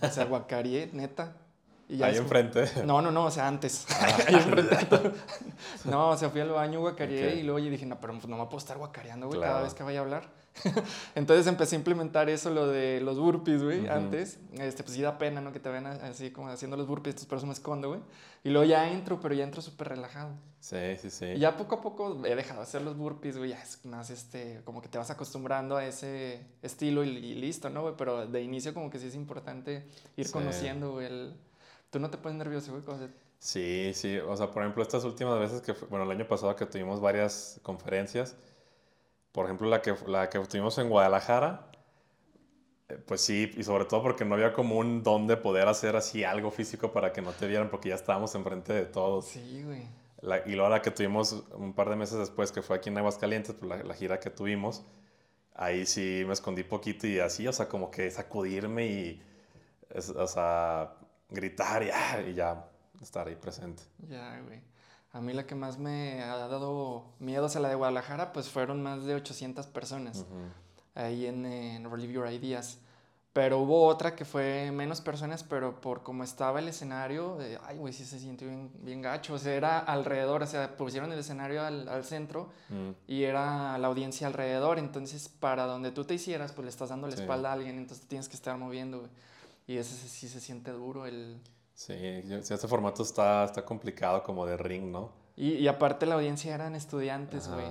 O 0.00 0.08
sea, 0.08 0.24
guacareé, 0.24 0.88
neta. 0.94 1.36
Y 1.88 2.02
Ahí 2.02 2.16
enfrente. 2.16 2.66
No, 2.84 3.00
no, 3.00 3.10
no, 3.10 3.24
o 3.24 3.30
sea, 3.30 3.48
antes. 3.48 3.86
Ahí 4.26 4.34
enfrente. 4.34 4.76
no, 5.84 6.10
o 6.10 6.16
sea, 6.16 6.28
fui 6.28 6.40
al 6.40 6.50
baño, 6.50 6.80
guacareé 6.80 7.36
y 7.36 7.42
luego 7.42 7.58
dije, 7.58 7.86
no, 7.86 7.98
pero 7.98 8.12
no 8.12 8.36
me 8.36 8.44
puedo 8.44 8.58
estar 8.58 8.76
guacareando, 8.76 9.28
güey, 9.28 9.40
cada 9.40 9.62
vez 9.62 9.74
que 9.74 9.82
vaya 9.82 10.00
a 10.00 10.02
hablar. 10.02 10.38
Entonces 11.14 11.46
empecé 11.46 11.76
a 11.76 11.78
implementar 11.78 12.28
eso, 12.28 12.50
lo 12.50 12.66
de 12.66 13.00
los 13.00 13.18
burpees, 13.18 13.62
güey, 13.62 13.88
antes. 13.88 14.38
Este, 14.54 14.82
pues 14.82 14.96
sí 14.96 15.02
da 15.02 15.18
pena, 15.18 15.40
¿no? 15.40 15.52
Que 15.52 15.60
te 15.60 15.68
vean 15.68 15.86
así 15.86 16.30
como 16.30 16.48
haciendo 16.48 16.76
los 16.76 16.86
burpees, 16.86 17.24
por 17.26 17.38
eso 17.38 17.46
me 17.46 17.52
escondo, 17.52 17.88
güey. 17.88 18.00
Y 18.44 18.50
luego 18.50 18.68
ya 18.68 18.90
entro, 18.90 19.20
pero 19.20 19.34
ya 19.34 19.44
entro 19.44 19.62
súper 19.62 19.88
relajado. 19.88 20.30
Sí, 20.60 20.96
sí, 21.00 21.10
sí. 21.10 21.26
Y 21.26 21.38
ya 21.38 21.56
poco 21.56 21.76
a 21.76 21.82
poco 21.82 22.24
he 22.24 22.34
dejado 22.34 22.60
de 22.60 22.64
hacer 22.64 22.82
los 22.82 22.96
burpees, 22.96 23.36
güey. 23.36 23.50
Ya 23.50 23.62
es 23.62 23.84
más, 23.84 24.10
este, 24.10 24.60
como 24.64 24.80
que 24.80 24.88
te 24.88 24.98
vas 24.98 25.10
acostumbrando 25.10 25.76
a 25.76 25.84
ese 25.84 26.44
estilo 26.62 27.04
y, 27.04 27.34
listo, 27.34 27.70
¿no, 27.70 27.82
güey? 27.82 27.94
Pero 27.96 28.26
de 28.26 28.42
inicio 28.42 28.74
como 28.74 28.90
que 28.90 28.98
sí 28.98 29.08
es 29.08 29.14
importante 29.14 29.86
ir 30.16 30.30
conociendo, 30.30 30.92
güey. 30.92 31.06
El... 31.06 31.34
Tú 31.90 31.98
no 31.98 32.10
te 32.10 32.18
pones 32.18 32.38
nervioso, 32.38 32.72
güey, 32.72 33.08
Sí, 33.38 33.92
sí. 33.94 34.18
O 34.18 34.36
sea, 34.36 34.50
por 34.50 34.62
ejemplo, 34.62 34.82
estas 34.82 35.04
últimas 35.04 35.38
veces 35.38 35.60
que, 35.62 35.72
bueno, 35.86 36.04
el 36.04 36.10
año 36.10 36.26
pasado 36.26 36.54
que 36.56 36.66
tuvimos 36.66 37.00
varias 37.00 37.60
conferencias, 37.62 38.36
por 39.32 39.46
ejemplo, 39.46 39.68
la 39.68 39.80
que, 39.80 39.94
la 40.06 40.28
que 40.28 40.38
tuvimos 40.40 40.76
en 40.78 40.88
Guadalajara, 40.88 41.70
eh, 42.88 42.98
pues 43.06 43.20
sí, 43.20 43.52
y 43.56 43.62
sobre 43.62 43.84
todo 43.84 44.02
porque 44.02 44.24
no 44.24 44.34
había 44.34 44.52
como 44.52 44.76
un 44.76 45.02
don 45.02 45.26
de 45.26 45.36
poder 45.36 45.68
hacer 45.68 45.96
así 45.96 46.24
algo 46.24 46.50
físico 46.50 46.92
para 46.92 47.12
que 47.12 47.22
no 47.22 47.32
te 47.32 47.46
vieran, 47.46 47.70
porque 47.70 47.90
ya 47.90 47.94
estábamos 47.94 48.34
enfrente 48.34 48.72
de 48.72 48.86
todos. 48.86 49.26
Sí, 49.26 49.62
güey. 49.64 49.86
y 50.46 50.52
luego 50.56 50.68
la 50.68 50.82
que 50.82 50.90
tuvimos 50.90 51.44
un 51.54 51.72
par 51.74 51.90
de 51.90 51.96
meses 51.96 52.18
después, 52.18 52.50
que 52.50 52.62
fue 52.62 52.76
aquí 52.76 52.88
en 52.88 52.98
Aguascalientes, 52.98 53.54
pues 53.54 53.68
la, 53.68 53.82
la 53.84 53.94
gira 53.94 54.18
que 54.18 54.30
tuvimos, 54.30 54.82
ahí 55.54 55.86
sí 55.86 56.24
me 56.26 56.32
escondí 56.32 56.64
poquito 56.64 57.06
y 57.06 57.18
así, 57.20 57.46
o 57.46 57.52
sea, 57.52 57.68
como 57.68 57.90
que 57.90 58.10
sacudirme 58.10 58.86
y, 58.86 59.22
o 60.16 60.26
sea, 60.26 60.94
gritar 61.28 61.82
y, 61.82 61.90
ah, 61.90 62.22
y 62.26 62.34
ya 62.34 62.68
estar 63.00 63.28
ahí 63.28 63.36
presente. 63.36 63.82
Ya, 64.08 64.40
güey. 64.40 64.60
A 65.12 65.20
mí 65.20 65.32
la 65.32 65.46
que 65.46 65.54
más 65.54 65.78
me 65.78 66.22
ha 66.22 66.36
dado 66.36 67.04
miedo 67.18 67.48
a 67.52 67.60
la 67.60 67.68
de 67.68 67.74
Guadalajara, 67.74 68.32
pues 68.32 68.48
fueron 68.50 68.82
más 68.82 69.04
de 69.04 69.14
800 69.14 69.66
personas 69.66 70.26
ahí 70.94 71.26
en, 71.26 71.46
en, 71.46 71.90
Relieve 71.90 72.12
Your 72.12 72.30
Ideas. 72.30 72.78
Pero 73.32 73.60
hubo 73.60 73.86
otra 73.86 74.16
que 74.16 74.24
fue 74.24 74.70
menos 74.72 75.00
personas, 75.00 75.44
pero 75.44 75.80
por 75.80 76.02
cómo 76.02 76.24
estaba 76.24 76.58
el 76.58 76.68
escenario, 76.68 77.38
ay, 77.64 77.76
güey, 77.76 77.92
sí 77.92 78.04
se 78.04 78.18
sintió 78.18 78.48
bien, 78.48 78.70
bien, 78.80 79.00
gacho. 79.00 79.34
O 79.34 79.38
sea, 79.38 79.54
era 79.54 79.78
alrededor, 79.78 80.42
o 80.42 80.46
sea, 80.46 80.76
pusieron 80.76 81.12
el 81.12 81.18
escenario 81.20 81.62
al, 81.62 81.88
al 81.88 82.04
centro 82.04 82.50
mm. 82.68 82.90
y 83.06 83.22
era 83.24 83.78
la 83.78 83.86
audiencia 83.86 84.26
alrededor. 84.26 84.78
Entonces, 84.78 85.28
para 85.28 85.66
donde 85.66 85.92
tú 85.92 86.04
te 86.04 86.14
hicieras, 86.14 86.52
pues 86.52 86.64
le 86.64 86.70
estás 86.70 86.88
dando 86.88 87.06
la 87.06 87.14
espalda 87.14 87.50
a 87.50 87.52
alguien, 87.52 87.78
entonces 87.78 88.06
tienes 88.06 88.28
que 88.28 88.34
estar 88.34 88.56
moviendo, 88.58 89.00
güey. 89.00 89.10
Y 89.68 89.76
ese 89.76 90.08
sí 90.08 90.28
se 90.28 90.40
siente 90.40 90.72
duro, 90.72 91.06
el 91.06 91.40
Sí, 91.78 91.94
este 91.94 92.66
formato 92.66 93.04
está, 93.04 93.44
está 93.44 93.64
complicado 93.64 94.24
como 94.24 94.44
de 94.44 94.56
ring, 94.56 94.90
¿no? 94.90 95.12
Y, 95.36 95.52
y 95.52 95.68
aparte 95.68 96.06
la 96.06 96.16
audiencia 96.16 96.52
eran 96.52 96.74
estudiantes, 96.74 97.46
güey. 97.46 97.68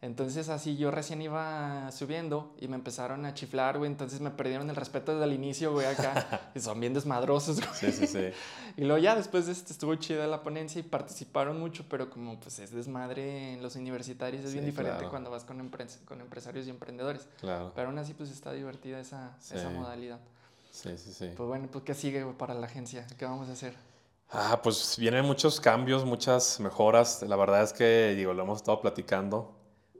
Entonces 0.00 0.48
así 0.48 0.78
yo 0.78 0.90
recién 0.90 1.20
iba 1.20 1.92
subiendo 1.92 2.54
y 2.58 2.68
me 2.68 2.76
empezaron 2.76 3.26
a 3.26 3.34
chiflar, 3.34 3.76
güey. 3.76 3.90
Entonces 3.90 4.22
me 4.22 4.30
perdieron 4.30 4.70
el 4.70 4.76
respeto 4.76 5.12
desde 5.12 5.26
el 5.26 5.34
inicio, 5.34 5.72
güey, 5.72 5.84
acá. 5.86 6.48
y 6.54 6.60
son 6.60 6.80
bien 6.80 6.94
desmadrosos, 6.94 7.60
güey. 7.60 7.74
Sí, 7.74 7.92
sí, 7.92 8.06
sí. 8.06 8.30
y 8.78 8.84
luego 8.84 8.96
ya 8.96 9.14
después 9.14 9.46
este, 9.46 9.74
estuvo 9.74 9.94
chida 9.96 10.26
la 10.26 10.42
ponencia 10.42 10.78
y 10.78 10.82
participaron 10.82 11.60
mucho, 11.60 11.84
pero 11.90 12.08
como 12.08 12.40
pues 12.40 12.60
es 12.60 12.70
desmadre 12.70 13.52
en 13.52 13.62
los 13.62 13.76
universitarios, 13.76 14.42
es 14.42 14.54
bien 14.54 14.64
diferente 14.64 15.04
cuando 15.10 15.28
vas 15.28 15.44
con, 15.44 15.58
con 16.06 16.20
empresarios 16.22 16.66
y 16.66 16.70
emprendedores. 16.70 17.28
Claro. 17.40 17.72
Pero 17.74 17.88
aún 17.88 17.98
así 17.98 18.14
pues 18.14 18.30
está 18.30 18.54
divertida 18.54 18.98
esa, 19.00 19.36
esa 19.38 19.68
modalidad. 19.68 20.20
Sí, 20.70 20.96
sí, 20.96 21.12
sí. 21.12 21.30
Pues 21.36 21.48
bueno, 21.48 21.68
pues 21.70 21.84
¿qué 21.84 21.94
sigue 21.94 22.24
para 22.38 22.54
la 22.54 22.66
agencia? 22.66 23.06
¿Qué 23.18 23.24
vamos 23.24 23.48
a 23.48 23.52
hacer? 23.52 23.74
Ah, 24.30 24.60
pues 24.62 24.96
vienen 24.98 25.24
muchos 25.24 25.60
cambios, 25.60 26.04
muchas 26.04 26.60
mejoras. 26.60 27.22
La 27.22 27.36
verdad 27.36 27.62
es 27.62 27.72
que, 27.72 28.14
digo, 28.16 28.32
lo 28.32 28.44
hemos 28.44 28.58
estado 28.58 28.80
platicando. 28.80 29.52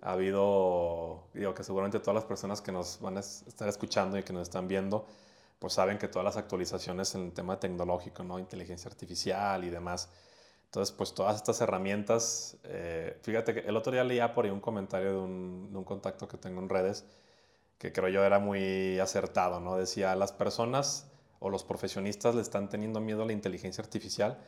Ha 0.02 0.12
habido, 0.12 1.24
digo, 1.34 1.52
que 1.52 1.64
seguramente 1.64 1.98
todas 1.98 2.14
las 2.14 2.24
personas 2.24 2.60
que 2.60 2.72
nos 2.72 3.00
van 3.00 3.16
a 3.16 3.20
estar 3.20 3.68
escuchando 3.68 4.16
y 4.18 4.22
que 4.22 4.32
nos 4.32 4.42
están 4.42 4.68
viendo, 4.68 5.06
pues 5.58 5.74
saben 5.74 5.98
que 5.98 6.08
todas 6.08 6.24
las 6.24 6.36
actualizaciones 6.36 7.14
en 7.16 7.22
el 7.26 7.32
tema 7.32 7.58
tecnológico, 7.58 8.22
¿no? 8.22 8.38
Inteligencia 8.38 8.88
artificial 8.88 9.64
y 9.64 9.70
demás. 9.70 10.08
Entonces, 10.66 10.94
pues 10.96 11.12
todas 11.12 11.34
estas 11.36 11.60
herramientas, 11.60 12.56
eh, 12.62 13.18
fíjate 13.22 13.54
que 13.54 13.60
el 13.60 13.76
otro 13.76 13.92
día 13.92 14.04
leía 14.04 14.32
por 14.32 14.44
ahí 14.44 14.52
un 14.52 14.60
comentario 14.60 15.10
de 15.10 15.18
un, 15.18 15.72
de 15.72 15.78
un 15.78 15.84
contacto 15.84 16.28
que 16.28 16.36
tengo 16.38 16.60
en 16.60 16.68
redes, 16.68 17.04
que 17.80 17.92
creo 17.92 18.10
yo 18.10 18.22
era 18.22 18.38
muy 18.38 18.98
acertado, 18.98 19.58
¿no? 19.58 19.76
Decía, 19.76 20.14
las 20.14 20.32
personas 20.32 21.06
o 21.38 21.48
los 21.48 21.64
profesionistas 21.64 22.34
le 22.34 22.42
están 22.42 22.68
teniendo 22.68 23.00
miedo 23.00 23.22
a 23.22 23.26
la 23.26 23.32
inteligencia 23.32 23.82
artificial 23.82 24.38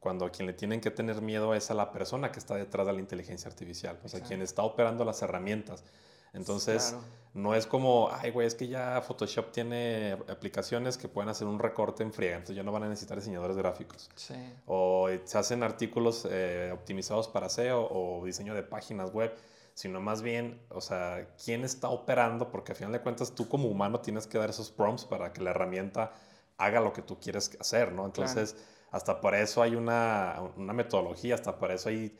cuando 0.00 0.26
a 0.26 0.30
quien 0.30 0.48
le 0.48 0.54
tienen 0.54 0.80
que 0.80 0.90
tener 0.90 1.22
miedo 1.22 1.54
es 1.54 1.70
a 1.70 1.74
la 1.74 1.92
persona 1.92 2.32
que 2.32 2.40
está 2.40 2.56
detrás 2.56 2.88
de 2.88 2.92
la 2.92 2.98
inteligencia 2.98 3.48
artificial, 3.48 3.96
o 4.02 4.08
sea, 4.08 4.20
quien 4.20 4.42
está 4.42 4.62
operando 4.64 5.04
las 5.04 5.22
herramientas. 5.22 5.84
Entonces, 6.32 6.96
no 7.32 7.54
es 7.54 7.66
como, 7.66 8.08
ay, 8.10 8.32
güey, 8.32 8.48
es 8.48 8.56
que 8.56 8.66
ya 8.66 9.00
Photoshop 9.02 9.52
tiene 9.52 10.16
aplicaciones 10.28 10.98
que 10.98 11.06
pueden 11.06 11.28
hacer 11.28 11.46
un 11.46 11.60
recorte 11.60 12.02
en 12.02 12.12
friega, 12.12 12.36
entonces 12.36 12.56
ya 12.56 12.64
no 12.64 12.72
van 12.72 12.84
a 12.84 12.88
necesitar 12.88 13.18
diseñadores 13.18 13.56
gráficos. 13.56 14.10
Sí. 14.16 14.34
O 14.66 15.08
se 15.22 15.38
hacen 15.38 15.62
artículos 15.62 16.26
eh, 16.28 16.70
optimizados 16.72 17.28
para 17.28 17.48
SEO 17.48 17.86
o 17.88 18.24
diseño 18.24 18.54
de 18.54 18.64
páginas 18.64 19.12
web 19.12 19.32
sino 19.74 20.00
más 20.00 20.22
bien, 20.22 20.60
o 20.68 20.80
sea, 20.80 21.28
quién 21.42 21.64
está 21.64 21.88
operando, 21.88 22.50
porque 22.50 22.72
al 22.72 22.76
final 22.76 22.92
de 22.92 23.00
cuentas 23.00 23.34
tú 23.34 23.48
como 23.48 23.68
humano 23.68 24.00
tienes 24.00 24.26
que 24.26 24.38
dar 24.38 24.50
esos 24.50 24.70
prompts 24.70 25.04
para 25.04 25.32
que 25.32 25.40
la 25.40 25.50
herramienta 25.50 26.12
haga 26.58 26.80
lo 26.80 26.92
que 26.92 27.02
tú 27.02 27.18
quieres 27.18 27.56
hacer, 27.58 27.92
¿no? 27.92 28.04
Entonces, 28.04 28.56
hasta 28.90 29.20
por 29.20 29.34
eso 29.34 29.62
hay 29.62 29.74
una, 29.74 30.40
una, 30.56 30.72
metodología, 30.72 31.34
hasta 31.34 31.58
por 31.58 31.70
eso 31.70 31.88
hay, 31.88 32.16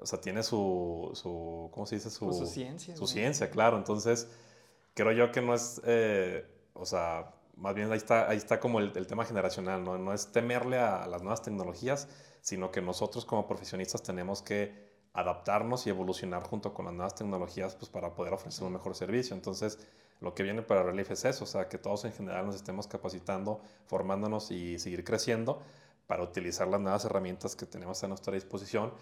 o 0.00 0.06
sea, 0.06 0.20
tiene 0.20 0.42
su, 0.42 1.10
su 1.14 1.70
¿cómo 1.72 1.86
se 1.86 1.96
dice? 1.96 2.10
Su, 2.10 2.26
pues 2.26 2.38
su 2.38 2.46
ciencia. 2.46 2.96
Su 2.96 3.06
ciencia, 3.06 3.50
claro. 3.50 3.76
Entonces, 3.76 4.28
creo 4.94 5.12
yo 5.12 5.30
que 5.30 5.40
no 5.40 5.54
es, 5.54 5.80
eh, 5.84 6.44
o 6.72 6.84
sea, 6.86 7.32
más 7.56 7.74
bien 7.74 7.90
ahí 7.92 7.98
está, 7.98 8.28
ahí 8.28 8.36
está 8.36 8.58
como 8.58 8.80
el, 8.80 8.92
el 8.96 9.06
tema 9.06 9.24
generacional, 9.24 9.84
¿no? 9.84 9.96
No 9.98 10.12
es 10.12 10.32
temerle 10.32 10.78
a 10.78 11.06
las 11.06 11.22
nuevas 11.22 11.42
tecnologías, 11.42 12.08
sino 12.40 12.72
que 12.72 12.82
nosotros 12.82 13.24
como 13.24 13.46
profesionistas 13.46 14.02
tenemos 14.02 14.42
que 14.42 14.93
adaptarnos 15.14 15.86
y 15.86 15.90
evolucionar 15.90 16.42
junto 16.42 16.74
con 16.74 16.84
las 16.84 16.94
nuevas 16.94 17.14
tecnologías 17.14 17.76
pues, 17.76 17.88
para 17.88 18.14
poder 18.14 18.34
ofrecer 18.34 18.64
un 18.64 18.74
mejor 18.74 18.94
servicio. 18.94 19.34
Entonces, 19.34 19.78
lo 20.20 20.34
que 20.34 20.42
viene 20.42 20.62
para 20.62 20.82
Relief 20.82 21.10
es 21.12 21.24
eso, 21.24 21.44
o 21.44 21.46
sea, 21.46 21.68
que 21.68 21.78
todos 21.78 22.04
en 22.04 22.12
general 22.12 22.46
nos 22.46 22.56
estemos 22.56 22.86
capacitando, 22.86 23.60
formándonos 23.86 24.50
y 24.50 24.78
seguir 24.78 25.04
creciendo 25.04 25.62
para 26.06 26.22
utilizar 26.22 26.68
las 26.68 26.80
nuevas 26.80 27.04
herramientas 27.04 27.56
que 27.56 27.66
tenemos 27.66 28.02
a 28.04 28.08
nuestra 28.08 28.34
disposición 28.34 28.92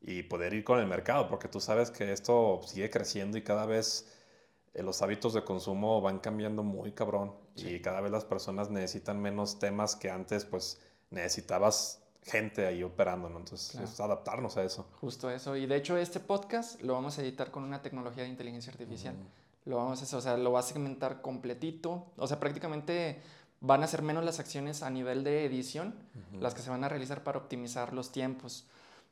y 0.00 0.22
poder 0.22 0.54
ir 0.54 0.64
con 0.64 0.78
el 0.78 0.86
mercado, 0.86 1.28
porque 1.28 1.48
tú 1.48 1.60
sabes 1.60 1.90
que 1.90 2.12
esto 2.12 2.60
sigue 2.64 2.88
creciendo 2.88 3.36
y 3.36 3.42
cada 3.42 3.66
vez 3.66 4.12
eh, 4.74 4.82
los 4.82 5.02
hábitos 5.02 5.34
de 5.34 5.42
consumo 5.44 6.00
van 6.00 6.20
cambiando 6.20 6.62
muy 6.62 6.92
cabrón 6.92 7.34
y 7.56 7.80
cada 7.80 8.00
vez 8.00 8.12
las 8.12 8.24
personas 8.24 8.70
necesitan 8.70 9.20
menos 9.20 9.58
temas 9.58 9.96
que 9.96 10.10
antes 10.10 10.44
pues 10.44 10.80
necesitabas 11.10 12.07
gente 12.22 12.66
ahí 12.66 12.82
operando, 12.82 13.28
¿no? 13.28 13.38
Entonces, 13.38 13.74
es 13.80 14.00
adaptarnos 14.00 14.56
a 14.56 14.64
eso. 14.64 14.86
Justo 15.00 15.30
eso. 15.30 15.56
Y 15.56 15.66
de 15.66 15.76
hecho, 15.76 15.96
este 15.96 16.20
podcast 16.20 16.80
lo 16.82 16.94
vamos 16.94 17.18
a 17.18 17.22
editar 17.22 17.50
con 17.50 17.64
una 17.64 17.82
tecnología 17.82 18.24
de 18.24 18.28
inteligencia 18.28 18.72
artificial. 18.72 19.14
Lo 19.64 19.76
vamos 19.76 20.00
a 20.00 20.04
hacer, 20.04 20.18
o 20.18 20.22
sea, 20.22 20.36
lo 20.36 20.52
va 20.52 20.60
a 20.60 20.62
segmentar 20.62 21.22
completito. 21.22 22.06
O 22.16 22.26
sea, 22.26 22.38
prácticamente 22.38 23.20
van 23.60 23.82
a 23.82 23.86
ser 23.86 24.02
menos 24.02 24.24
las 24.24 24.38
acciones 24.38 24.82
a 24.82 24.90
nivel 24.90 25.24
de 25.24 25.44
edición, 25.44 25.94
las 26.38 26.54
que 26.54 26.62
se 26.62 26.70
van 26.70 26.84
a 26.84 26.88
realizar 26.88 27.22
para 27.22 27.38
optimizar 27.38 27.92
los 27.92 28.12
tiempos. 28.12 28.66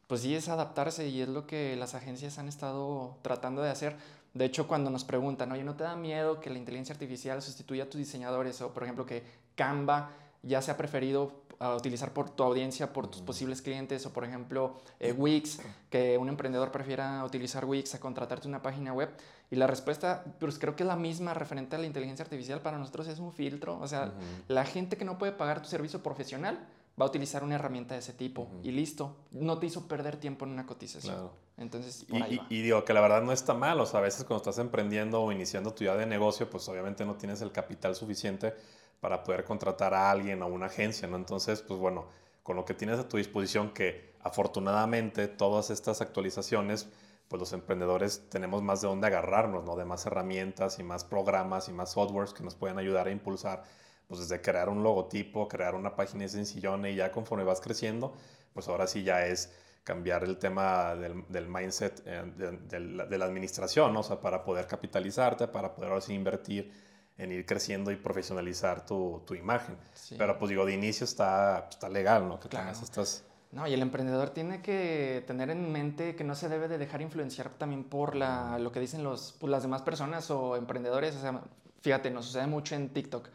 Pues 0.06 0.20
sí, 0.20 0.34
es 0.34 0.48
adaptarse 0.48 1.08
y 1.08 1.20
es 1.20 1.28
lo 1.28 1.46
que 1.46 1.74
las 1.74 1.94
agencias 1.94 2.38
han 2.38 2.48
estado 2.48 3.18
tratando 3.22 3.62
de 3.62 3.70
hacer. 3.70 3.96
De 4.34 4.44
hecho, 4.44 4.68
cuando 4.68 4.90
nos 4.90 5.04
preguntan, 5.04 5.50
oye, 5.50 5.64
¿no 5.64 5.74
te 5.74 5.84
da 5.84 5.96
miedo 5.96 6.40
que 6.40 6.50
la 6.50 6.58
inteligencia 6.58 6.92
artificial 6.92 7.42
sustituya 7.42 7.84
a 7.84 7.90
tus 7.90 7.98
diseñadores? 7.98 8.60
O, 8.60 8.72
por 8.72 8.84
ejemplo, 8.84 9.04
que 9.04 9.24
Canva 9.56 10.10
ya 10.42 10.62
se 10.62 10.70
ha 10.70 10.76
preferido 10.76 11.32
a 11.58 11.74
utilizar 11.74 12.12
por 12.12 12.30
tu 12.30 12.42
audiencia, 12.42 12.92
por 12.92 13.08
tus 13.08 13.22
posibles 13.22 13.62
clientes, 13.62 14.04
o 14.06 14.12
por 14.12 14.24
ejemplo 14.24 14.76
eh, 15.00 15.12
Wix, 15.12 15.60
que 15.90 16.18
un 16.18 16.28
emprendedor 16.28 16.70
prefiera 16.70 17.24
utilizar 17.24 17.64
Wix 17.64 17.94
a 17.94 18.00
contratarte 18.00 18.48
una 18.48 18.62
página 18.62 18.92
web. 18.92 19.10
Y 19.50 19.56
la 19.56 19.66
respuesta, 19.66 20.24
pues 20.40 20.58
creo 20.58 20.74
que 20.74 20.82
es 20.82 20.86
la 20.86 20.96
misma 20.96 21.32
referente 21.32 21.76
a 21.76 21.78
la 21.78 21.86
inteligencia 21.86 22.24
artificial 22.24 22.60
para 22.60 22.78
nosotros 22.78 23.06
es 23.06 23.18
un 23.20 23.32
filtro. 23.32 23.78
O 23.80 23.86
sea, 23.86 24.12
la 24.48 24.64
gente 24.64 24.96
que 24.96 25.04
no 25.04 25.18
puede 25.18 25.32
pagar 25.32 25.62
tu 25.62 25.68
servicio 25.68 26.02
profesional 26.02 26.58
va 26.98 27.04
a 27.04 27.08
utilizar 27.08 27.44
una 27.44 27.56
herramienta 27.56 27.94
de 27.94 28.00
ese 28.00 28.12
tipo 28.12 28.48
y 28.62 28.70
listo. 28.70 29.16
No 29.30 29.58
te 29.58 29.66
hizo 29.66 29.86
perder 29.86 30.16
tiempo 30.16 30.44
en 30.44 30.52
una 30.52 30.66
cotización. 30.66 31.30
Entonces, 31.58 32.06
y, 32.08 32.40
y, 32.48 32.62
digo 32.62 32.84
que 32.84 32.92
la 32.92 33.00
verdad 33.00 33.22
no 33.22 33.32
está 33.32 33.54
mal. 33.54 33.80
O 33.80 33.86
sea, 33.86 34.00
a 34.00 34.02
veces 34.02 34.24
cuando 34.24 34.38
estás 34.38 34.58
emprendiendo 34.58 35.22
o 35.22 35.32
iniciando 35.32 35.72
tu 35.74 35.84
idea 35.84 35.96
de 35.96 36.06
negocio, 36.06 36.48
pues 36.48 36.68
obviamente 36.68 37.04
no 37.04 37.16
tienes 37.16 37.42
el 37.42 37.52
capital 37.52 37.94
suficiente 37.94 38.54
para 39.00 39.22
poder 39.22 39.44
contratar 39.44 39.94
a 39.94 40.10
alguien 40.10 40.42
o 40.42 40.46
una 40.46 40.66
agencia, 40.66 41.06
¿no? 41.06 41.16
Entonces, 41.16 41.62
pues 41.62 41.78
bueno, 41.78 42.06
con 42.42 42.56
lo 42.56 42.64
que 42.64 42.74
tienes 42.74 42.98
a 42.98 43.08
tu 43.08 43.16
disposición, 43.16 43.70
que 43.70 44.14
afortunadamente 44.20 45.28
todas 45.28 45.70
estas 45.70 46.00
actualizaciones, 46.00 46.88
pues 47.28 47.40
los 47.40 47.52
emprendedores 47.52 48.28
tenemos 48.30 48.62
más 48.62 48.80
de 48.80 48.88
dónde 48.88 49.08
agarrarnos, 49.08 49.64
¿no? 49.64 49.76
De 49.76 49.84
más 49.84 50.06
herramientas 50.06 50.78
y 50.78 50.82
más 50.82 51.04
programas 51.04 51.68
y 51.68 51.72
más 51.72 51.92
softwares 51.92 52.32
que 52.32 52.42
nos 52.42 52.54
pueden 52.54 52.78
ayudar 52.78 53.08
a 53.08 53.10
impulsar, 53.10 53.64
pues 54.06 54.20
desde 54.20 54.40
crear 54.40 54.68
un 54.68 54.82
logotipo, 54.82 55.48
crear 55.48 55.74
una 55.74 55.96
página 55.96 56.28
sencillona 56.28 56.88
y 56.90 56.96
ya 56.96 57.10
conforme 57.10 57.44
vas 57.44 57.60
creciendo, 57.60 58.14
pues 58.52 58.68
ahora 58.68 58.86
sí 58.86 59.02
ya 59.02 59.26
es 59.26 59.52
cambiar 59.86 60.24
el 60.24 60.36
tema 60.38 60.96
del, 60.96 61.48
mindset 61.48 62.02
eh, 62.06 62.24
de, 62.68 62.80
la, 62.80 63.24
administración, 63.24 63.92
¿no? 63.92 64.00
O 64.00 64.02
sea, 64.02 64.20
para 64.20 64.44
poder 64.44 64.66
capitalizarte, 64.66 65.46
para 65.46 65.74
poder 65.74 65.90
ahora 65.90 66.00
sí 66.00 66.12
invertir 66.12 66.72
en 67.18 67.32
ir 67.32 67.46
creciendo 67.46 67.90
y 67.92 67.96
profesionalizar 67.96 68.84
tu, 68.84 69.22
tu 69.24 69.34
imagen. 69.34 69.76
Pero 70.18 70.38
pues 70.38 70.50
digo, 70.50 70.66
de 70.66 70.74
inicio 70.74 71.04
está, 71.04 71.68
está 71.70 71.88
legal, 71.88 72.28
¿no? 72.28 72.40
Que 72.40 72.48
claro. 72.48 72.70
estas... 72.70 73.24
No, 73.52 73.66
y 73.66 73.72
el 73.72 73.80
emprendedor 73.80 74.30
tiene 74.30 74.60
que 74.60 75.22
tener 75.26 75.50
en 75.50 75.70
mente 75.70 76.16
que 76.16 76.24
no 76.24 76.34
se 76.34 76.48
debe 76.48 76.66
de 76.66 76.78
dejar 76.78 77.00
influenciar 77.00 77.50
también 77.50 77.84
por 77.84 78.16
la, 78.16 78.58
lo 78.58 78.72
que 78.72 78.80
dicen 78.80 79.04
los, 79.04 79.36
pues, 79.38 79.50
las 79.50 79.62
demás 79.62 79.82
personas 79.82 80.30
o 80.30 80.56
emprendedores. 80.56 81.14
O 81.14 81.20
sea, 81.20 81.42
fíjate, 81.80 82.10
nos 82.10 82.26
sucede 82.26 82.48
mucho 82.48 82.74
en 82.74 82.88
TikTok. 82.92 83.28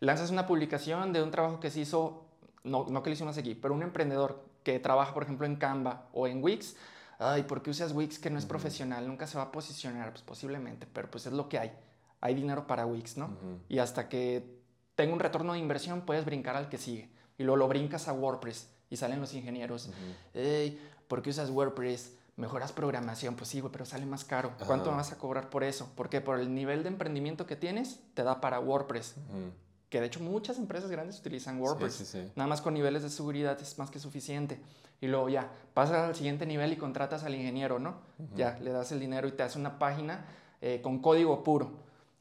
Lanzas 0.00 0.30
una 0.30 0.46
publicación 0.46 1.12
de 1.12 1.22
un 1.22 1.30
trabajo 1.30 1.60
que 1.60 1.70
se 1.70 1.80
hizo, 1.80 2.26
no, 2.64 2.86
no 2.88 3.02
que 3.02 3.10
lo 3.10 3.14
hicimos 3.14 3.36
aquí, 3.38 3.54
pero 3.54 3.74
un 3.74 3.82
emprendedor 3.82 4.44
que 4.62 4.78
trabaja, 4.78 5.14
por 5.14 5.22
ejemplo, 5.22 5.46
en 5.46 5.56
Canva 5.56 6.08
o 6.12 6.26
en 6.26 6.42
Wix. 6.42 6.76
Ay, 7.18 7.42
¿por 7.42 7.62
qué 7.62 7.70
usas 7.70 7.92
Wix 7.92 8.18
que 8.18 8.30
no 8.30 8.38
es 8.38 8.46
profesional? 8.46 9.08
Nunca 9.08 9.26
se 9.26 9.38
va 9.38 9.44
a 9.44 9.52
posicionar, 9.52 10.10
pues 10.12 10.22
posiblemente, 10.22 10.86
pero 10.92 11.10
pues 11.10 11.26
es 11.26 11.32
lo 11.32 11.48
que 11.48 11.58
hay 11.58 11.72
hay 12.20 12.34
dinero 12.34 12.66
para 12.66 12.86
Wix, 12.86 13.16
¿no? 13.16 13.30
Y 13.68 13.78
hasta 13.78 14.08
que 14.08 14.58
tenga 14.94 15.12
un 15.12 15.20
retorno 15.20 15.52
de 15.52 15.58
inversión, 15.58 16.02
puedes 16.02 16.24
brincar 16.24 16.56
al 16.56 16.68
que 16.68 16.78
sigue. 16.78 17.10
Y 17.36 17.44
luego 17.44 17.56
lo 17.56 17.68
brincas 17.68 18.08
a 18.08 18.12
WordPress 18.12 18.68
y 18.90 18.96
salen 18.96 19.20
los 19.20 19.34
ingenieros. 19.34 19.90
Hey, 20.34 20.80
¿por 21.06 21.22
qué 21.22 21.30
usas 21.30 21.50
WordPress? 21.50 22.14
Mejoras 22.36 22.72
programación, 22.72 23.34
pues 23.34 23.48
sí, 23.50 23.60
güey, 23.60 23.72
pero 23.72 23.84
sale 23.84 24.06
más 24.06 24.24
caro. 24.24 24.52
¿Cuánto 24.66 24.90
vas 24.90 25.12
a 25.12 25.18
cobrar 25.18 25.50
por 25.50 25.64
eso? 25.64 25.90
Porque 25.96 26.20
por 26.20 26.38
el 26.38 26.54
nivel 26.54 26.82
de 26.82 26.88
emprendimiento 26.88 27.46
que 27.46 27.56
tienes, 27.56 28.00
te 28.14 28.22
da 28.22 28.40
para 28.40 28.60
WordPress. 28.60 29.16
Que 29.88 30.00
de 30.00 30.06
hecho 30.06 30.20
muchas 30.20 30.58
empresas 30.58 30.90
grandes 30.90 31.18
utilizan 31.18 31.60
WordPress. 31.60 32.16
Nada 32.36 32.48
más 32.48 32.60
con 32.60 32.74
niveles 32.74 33.02
de 33.02 33.10
seguridad 33.10 33.58
es 33.60 33.78
más 33.78 33.90
que 33.90 33.98
suficiente. 33.98 34.60
Y 35.00 35.06
luego 35.06 35.28
ya, 35.28 35.50
pasas 35.74 36.08
al 36.08 36.14
siguiente 36.14 36.44
nivel 36.44 36.72
y 36.72 36.76
contratas 36.76 37.24
al 37.24 37.34
ingeniero, 37.34 37.78
¿no? 37.78 37.96
Ya, 38.34 38.58
le 38.60 38.72
das 38.72 38.92
el 38.92 39.00
dinero 39.00 39.28
y 39.28 39.32
te 39.32 39.42
hace 39.42 39.58
una 39.58 39.78
página 39.78 40.26
eh, 40.60 40.80
con 40.82 40.98
código 40.98 41.42
puro 41.44 41.70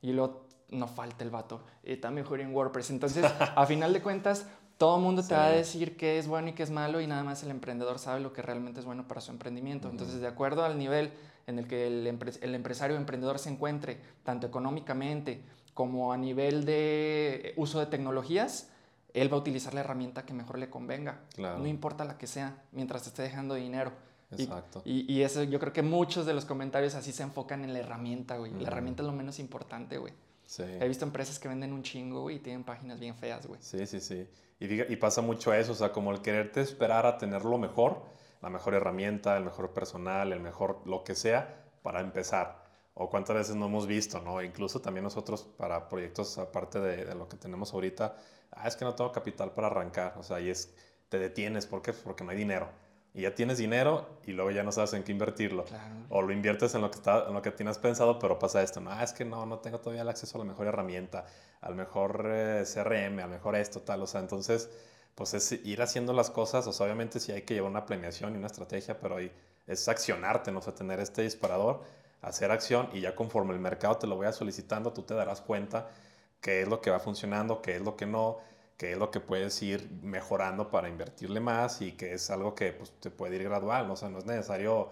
y 0.01 0.13
luego 0.13 0.45
no 0.69 0.87
falta 0.87 1.23
el 1.23 1.29
vato, 1.29 1.63
está 1.83 2.11
mejor 2.11 2.39
en 2.39 2.53
WordPress. 2.53 2.91
Entonces, 2.91 3.25
a 3.55 3.65
final 3.65 3.93
de 3.93 4.01
cuentas, 4.01 4.45
todo 4.77 4.97
el 4.97 5.03
mundo 5.03 5.23
te 5.23 5.33
va 5.33 5.47
a 5.47 5.49
decir 5.49 5.97
qué 5.97 6.19
es 6.19 6.27
bueno 6.27 6.49
y 6.49 6.53
qué 6.53 6.63
es 6.63 6.69
malo 6.69 7.01
y 7.01 7.07
nada 7.07 7.23
más 7.23 7.41
el 7.43 7.49
emprendedor 7.49 7.97
sabe 7.97 8.19
lo 8.19 8.31
que 8.31 8.41
realmente 8.43 8.79
es 8.79 8.85
bueno 8.85 9.07
para 9.07 9.21
su 9.21 9.31
emprendimiento. 9.31 9.89
Entonces, 9.89 10.21
de 10.21 10.27
acuerdo 10.27 10.63
al 10.63 10.77
nivel 10.77 11.11
en 11.47 11.59
el 11.59 11.67
que 11.67 11.87
el, 11.87 12.05
el 12.05 12.55
empresario 12.55 12.95
o 12.95 12.99
emprendedor 12.99 13.39
se 13.39 13.49
encuentre, 13.49 13.99
tanto 14.23 14.45
económicamente 14.47 15.41
como 15.73 16.11
a 16.11 16.17
nivel 16.17 16.65
de 16.65 17.53
uso 17.55 17.79
de 17.79 17.85
tecnologías, 17.85 18.69
él 19.13 19.31
va 19.31 19.37
a 19.37 19.39
utilizar 19.39 19.73
la 19.73 19.81
herramienta 19.81 20.25
que 20.25 20.33
mejor 20.33 20.59
le 20.59 20.69
convenga. 20.69 21.21
No 21.37 21.65
importa 21.67 22.03
la 22.03 22.17
que 22.17 22.27
sea, 22.27 22.63
mientras 22.71 23.07
esté 23.07 23.23
dejando 23.23 23.55
dinero. 23.55 23.91
Exacto. 24.31 24.81
Y, 24.83 25.11
y, 25.11 25.21
eso, 25.21 25.43
yo 25.43 25.59
creo 25.59 25.71
que 25.71 25.83
muchos 25.83 26.25
de 26.25 26.33
los 26.33 26.45
comentarios 26.45 26.95
así 26.95 27.13
se 27.13 27.23
enfocan 27.23 27.63
en 27.63 27.73
la 27.73 27.79
herramienta, 27.79 28.37
güey. 28.37 28.51
La 28.59 28.67
herramienta 28.67 29.03
es 29.03 29.07
lo 29.07 29.13
menos 29.13 29.39
importante, 29.39 29.97
güey. 29.97 30.13
Sí. 30.45 30.63
He 30.63 30.87
visto 30.87 31.05
empresas 31.05 31.39
que 31.39 31.47
venden 31.47 31.71
un 31.73 31.83
chingo, 31.83 32.23
güey, 32.23 32.37
y 32.37 32.39
tienen 32.39 32.63
páginas 32.63 32.99
bien 32.99 33.15
feas, 33.15 33.45
güey. 33.45 33.61
Sí, 33.61 33.85
sí, 33.85 33.99
sí. 34.01 34.27
Y, 34.59 34.81
y 34.91 34.95
pasa 34.95 35.21
mucho 35.21 35.53
eso, 35.53 35.71
o 35.71 35.75
sea, 35.75 35.91
como 35.91 36.11
el 36.11 36.21
quererte 36.21 36.61
esperar 36.61 37.05
a 37.05 37.17
tener 37.17 37.45
lo 37.45 37.57
mejor, 37.57 38.03
la 38.41 38.49
mejor 38.49 38.73
herramienta, 38.73 39.37
el 39.37 39.43
mejor 39.43 39.73
personal, 39.73 40.31
el 40.33 40.39
mejor 40.39 40.81
lo 40.85 41.03
que 41.03 41.15
sea, 41.15 41.65
para 41.81 42.01
empezar. 42.01 42.65
O 42.93 43.09
cuántas 43.09 43.35
veces 43.35 43.55
no 43.55 43.67
hemos 43.67 43.87
visto, 43.87 44.21
¿no? 44.21 44.41
Incluso 44.41 44.81
también 44.81 45.03
nosotros 45.03 45.43
para 45.43 45.87
proyectos 45.87 46.37
aparte 46.37 46.79
de, 46.79 47.05
de 47.05 47.15
lo 47.15 47.29
que 47.29 47.37
tenemos 47.37 47.73
ahorita, 47.73 48.15
ah, 48.51 48.67
es 48.67 48.75
que 48.75 48.85
no 48.85 48.95
tengo 48.95 49.11
capital 49.11 49.51
para 49.51 49.67
arrancar, 49.67 50.15
o 50.17 50.23
sea, 50.23 50.39
y 50.39 50.49
es, 50.49 50.73
te 51.09 51.19
detienes, 51.19 51.67
¿por 51.67 51.81
qué? 51.81 51.93
Porque 51.93 52.23
no 52.23 52.31
hay 52.31 52.37
dinero 52.37 52.67
y 53.17 53.21
ya 53.21 53.33
tienes 53.33 53.57
dinero 53.57 54.19
y 54.27 54.33
luego 54.33 54.51
ya 54.51 54.61
no 54.61 54.71
sabes 54.71 54.93
en 54.93 55.03
qué 55.03 55.11
invertirlo. 55.11 55.65
O 56.09 56.21
lo 56.21 56.31
inviertes 56.31 56.75
en 56.75 56.81
lo, 56.81 56.91
que 56.91 56.97
está, 56.97 57.25
en 57.27 57.33
lo 57.33 57.41
que 57.41 57.49
tienes 57.49 57.79
pensado, 57.79 58.19
pero 58.19 58.37
pasa 58.37 58.61
esto, 58.61 58.79
no, 58.79 58.91
ah, 58.91 59.03
es 59.03 59.11
que 59.11 59.25
no, 59.25 59.43
no 59.47 59.57
tengo 59.57 59.79
todavía 59.79 60.03
el 60.03 60.09
acceso 60.09 60.37
a 60.37 60.39
la 60.39 60.45
mejor 60.45 60.67
herramienta, 60.67 61.25
al 61.61 61.73
mejor 61.73 62.25
eh, 62.27 62.63
CRM, 62.71 63.19
al 63.19 63.29
mejor 63.31 63.55
esto, 63.55 63.81
tal, 63.81 64.03
o 64.03 64.07
sea, 64.07 64.21
entonces, 64.21 64.69
pues 65.17 65.33
es 65.33 65.51
ir 65.51 65.81
haciendo 65.81 66.13
las 66.13 66.29
cosas, 66.29 66.67
o 66.67 66.71
sea, 66.71 66.85
obviamente 66.85 67.19
sí 67.19 67.31
hay 67.31 67.41
que 67.41 67.55
llevar 67.55 67.71
una 67.71 67.87
planeación 67.87 68.35
y 68.35 68.37
una 68.37 68.45
estrategia, 68.45 68.99
pero 68.99 69.15
ahí 69.15 69.31
es 69.65 69.87
accionarte, 69.87 70.51
¿no? 70.51 70.59
O 70.59 70.61
sea, 70.61 70.75
tener 70.75 70.99
este 70.99 71.23
disparador, 71.23 71.81
hacer 72.21 72.51
acción 72.51 72.87
y 72.93 73.01
ya 73.01 73.15
conforme 73.15 73.55
el 73.55 73.59
mercado 73.59 73.97
te 73.97 74.05
lo 74.05 74.15
vaya 74.15 74.31
solicitando, 74.31 74.93
tú 74.93 75.01
te 75.01 75.15
darás 75.15 75.41
cuenta 75.41 75.89
qué 76.39 76.61
es 76.61 76.67
lo 76.67 76.81
que 76.81 76.91
va 76.91 76.99
funcionando, 76.99 77.63
qué 77.63 77.77
es 77.77 77.81
lo 77.81 77.97
que 77.97 78.05
no, 78.05 78.37
qué 78.77 78.91
es 78.91 78.97
lo 78.99 79.09
que 79.09 79.19
puedes 79.19 79.59
ir 79.63 79.89
mejorando 80.03 80.69
para 80.69 80.87
invertirle 80.87 81.39
más 81.39 81.81
y 81.81 81.93
que 81.93 82.13
es 82.13 82.29
algo 82.29 82.53
que 82.53 82.73
pues, 82.73 82.91
te 82.99 83.09
puede 83.09 83.37
ir 83.37 83.43
gradual, 83.45 83.87
¿no? 83.87 83.93
o 83.93 83.97
sea, 83.97 84.09
no 84.09 84.19
es 84.19 84.25
necesario 84.25 84.91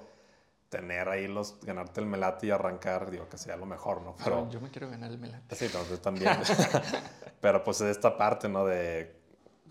tener 0.70 1.08
ahí 1.08 1.28
los, 1.28 1.60
ganarte 1.62 2.02
el 2.02 2.08
melate 2.08 2.48
y 2.48 2.50
arrancar, 2.50 3.12
digo, 3.12 3.30
que 3.30 3.38
sea 3.38 3.58
lo 3.58 3.68
mejor, 3.68 4.02
¿no? 4.02 4.16
Pero, 4.24 4.50
yo 4.50 4.60
me 4.60 4.72
quiero 4.72 4.90
ganar 4.90 5.12
el 5.12 5.20
melate. 5.20 5.56
Sí, 5.56 5.66
entonces 5.66 6.02
también. 6.02 6.32
Pero 7.42 7.64
pues 7.64 7.80
es 7.82 7.96
esta 7.96 8.18
parte, 8.18 8.50
¿no? 8.50 8.66
De 8.66 9.24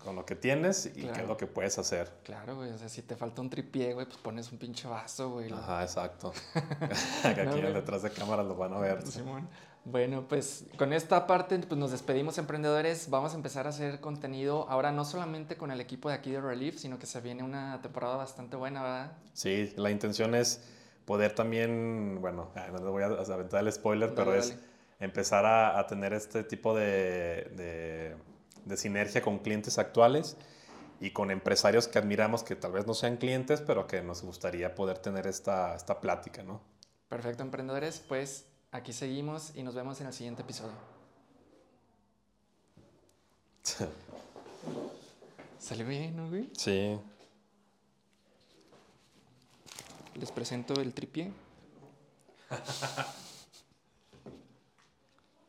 con 0.05 0.15
lo 0.15 0.25
que 0.25 0.35
tienes 0.35 0.85
y 0.85 1.01
qué 1.01 1.21
es 1.21 1.27
lo 1.27 1.35
que 1.35 1.47
puedes 1.47 1.77
hacer. 1.79 2.11
Claro, 2.23 2.55
güey, 2.55 2.71
o 2.71 2.77
sea, 2.77 2.87
si 2.87 3.01
te 3.01 3.15
falta 3.15 3.41
un 3.41 3.49
tripié, 3.49 3.93
güey, 3.93 4.05
pues 4.05 4.19
pones 4.19 4.51
un 4.51 4.59
pinche 4.59 4.87
vaso, 4.87 5.31
güey. 5.31 5.51
Ajá, 5.51 5.81
exacto. 5.81 6.31
Aquí 7.23 7.61
detrás 7.61 8.03
de 8.03 8.11
cámaras 8.11 8.45
lo 8.45 8.55
van 8.55 8.73
a 8.73 8.79
ver. 8.79 9.05
Simón. 9.05 9.49
Bueno, 9.83 10.27
pues 10.27 10.65
con 10.77 10.93
esta 10.93 11.27
parte 11.27 11.59
pues 11.59 11.79
nos 11.79 11.91
despedimos 11.91 12.37
emprendedores. 12.37 13.09
Vamos 13.09 13.33
a 13.33 13.35
empezar 13.35 13.65
a 13.65 13.69
hacer 13.69 13.99
contenido 13.99 14.67
ahora 14.69 14.91
no 14.91 15.05
solamente 15.05 15.57
con 15.57 15.69
el 15.71 15.81
equipo 15.81 16.09
de 16.09 16.15
aquí 16.15 16.31
de 16.31 16.41
Relief, 16.41 16.77
sino 16.77 16.97
que 16.97 17.05
se 17.05 17.19
viene 17.21 17.43
una 17.43 17.81
temporada 17.81 18.15
bastante 18.15 18.55
buena, 18.55 18.81
¿verdad? 18.81 19.11
Sí, 19.33 19.73
la 19.75 19.91
intención 19.91 20.33
es 20.33 20.63
poder 21.05 21.33
también, 21.33 22.19
bueno, 22.21 22.51
no 22.71 22.77
le 22.77 22.89
voy 22.89 23.03
a 23.03 23.07
aventar 23.07 23.61
el 23.61 23.71
spoiler, 23.71 24.13
pero 24.15 24.33
es 24.33 24.57
empezar 24.99 25.45
a, 25.45 25.85
tener 25.87 26.13
este 26.13 26.43
tipo 26.43 26.75
de, 26.75 28.15
de, 28.65 28.77
sinergia 28.77 29.21
con 29.21 29.39
clientes 29.39 29.77
actuales 29.77 30.37
y 30.99 31.11
con 31.11 31.31
empresarios 31.31 31.87
que 31.87 31.99
admiramos 31.99 32.43
que 32.43 32.55
tal 32.55 32.71
vez 32.71 32.87
no 32.87 32.93
sean 32.93 33.17
clientes, 33.17 33.61
pero 33.61 33.87
que 33.87 34.01
nos 34.01 34.21
gustaría 34.21 34.75
poder 34.75 34.97
tener 34.97 35.27
esta, 35.27 35.75
esta 35.75 36.01
plática, 36.01 36.43
¿no? 36.43 36.61
Perfecto, 37.09 37.43
emprendedores, 37.43 38.03
pues 38.07 38.45
Aquí 38.75 38.91
seguimos 38.91 39.53
y 39.55 39.63
nos 39.63 39.73
vemos 39.73 40.01
en 40.01 40.07
el 40.07 40.13
siguiente 40.13 40.41
episodio. 40.41 40.75
¿Salió 45.59 45.87
bien, 45.87 46.13
no, 46.13 46.27
güey? 46.27 46.49
Sí. 46.57 46.99
Les 50.15 50.29
presento 50.33 50.73
el 50.81 50.93
tripié. 50.93 51.31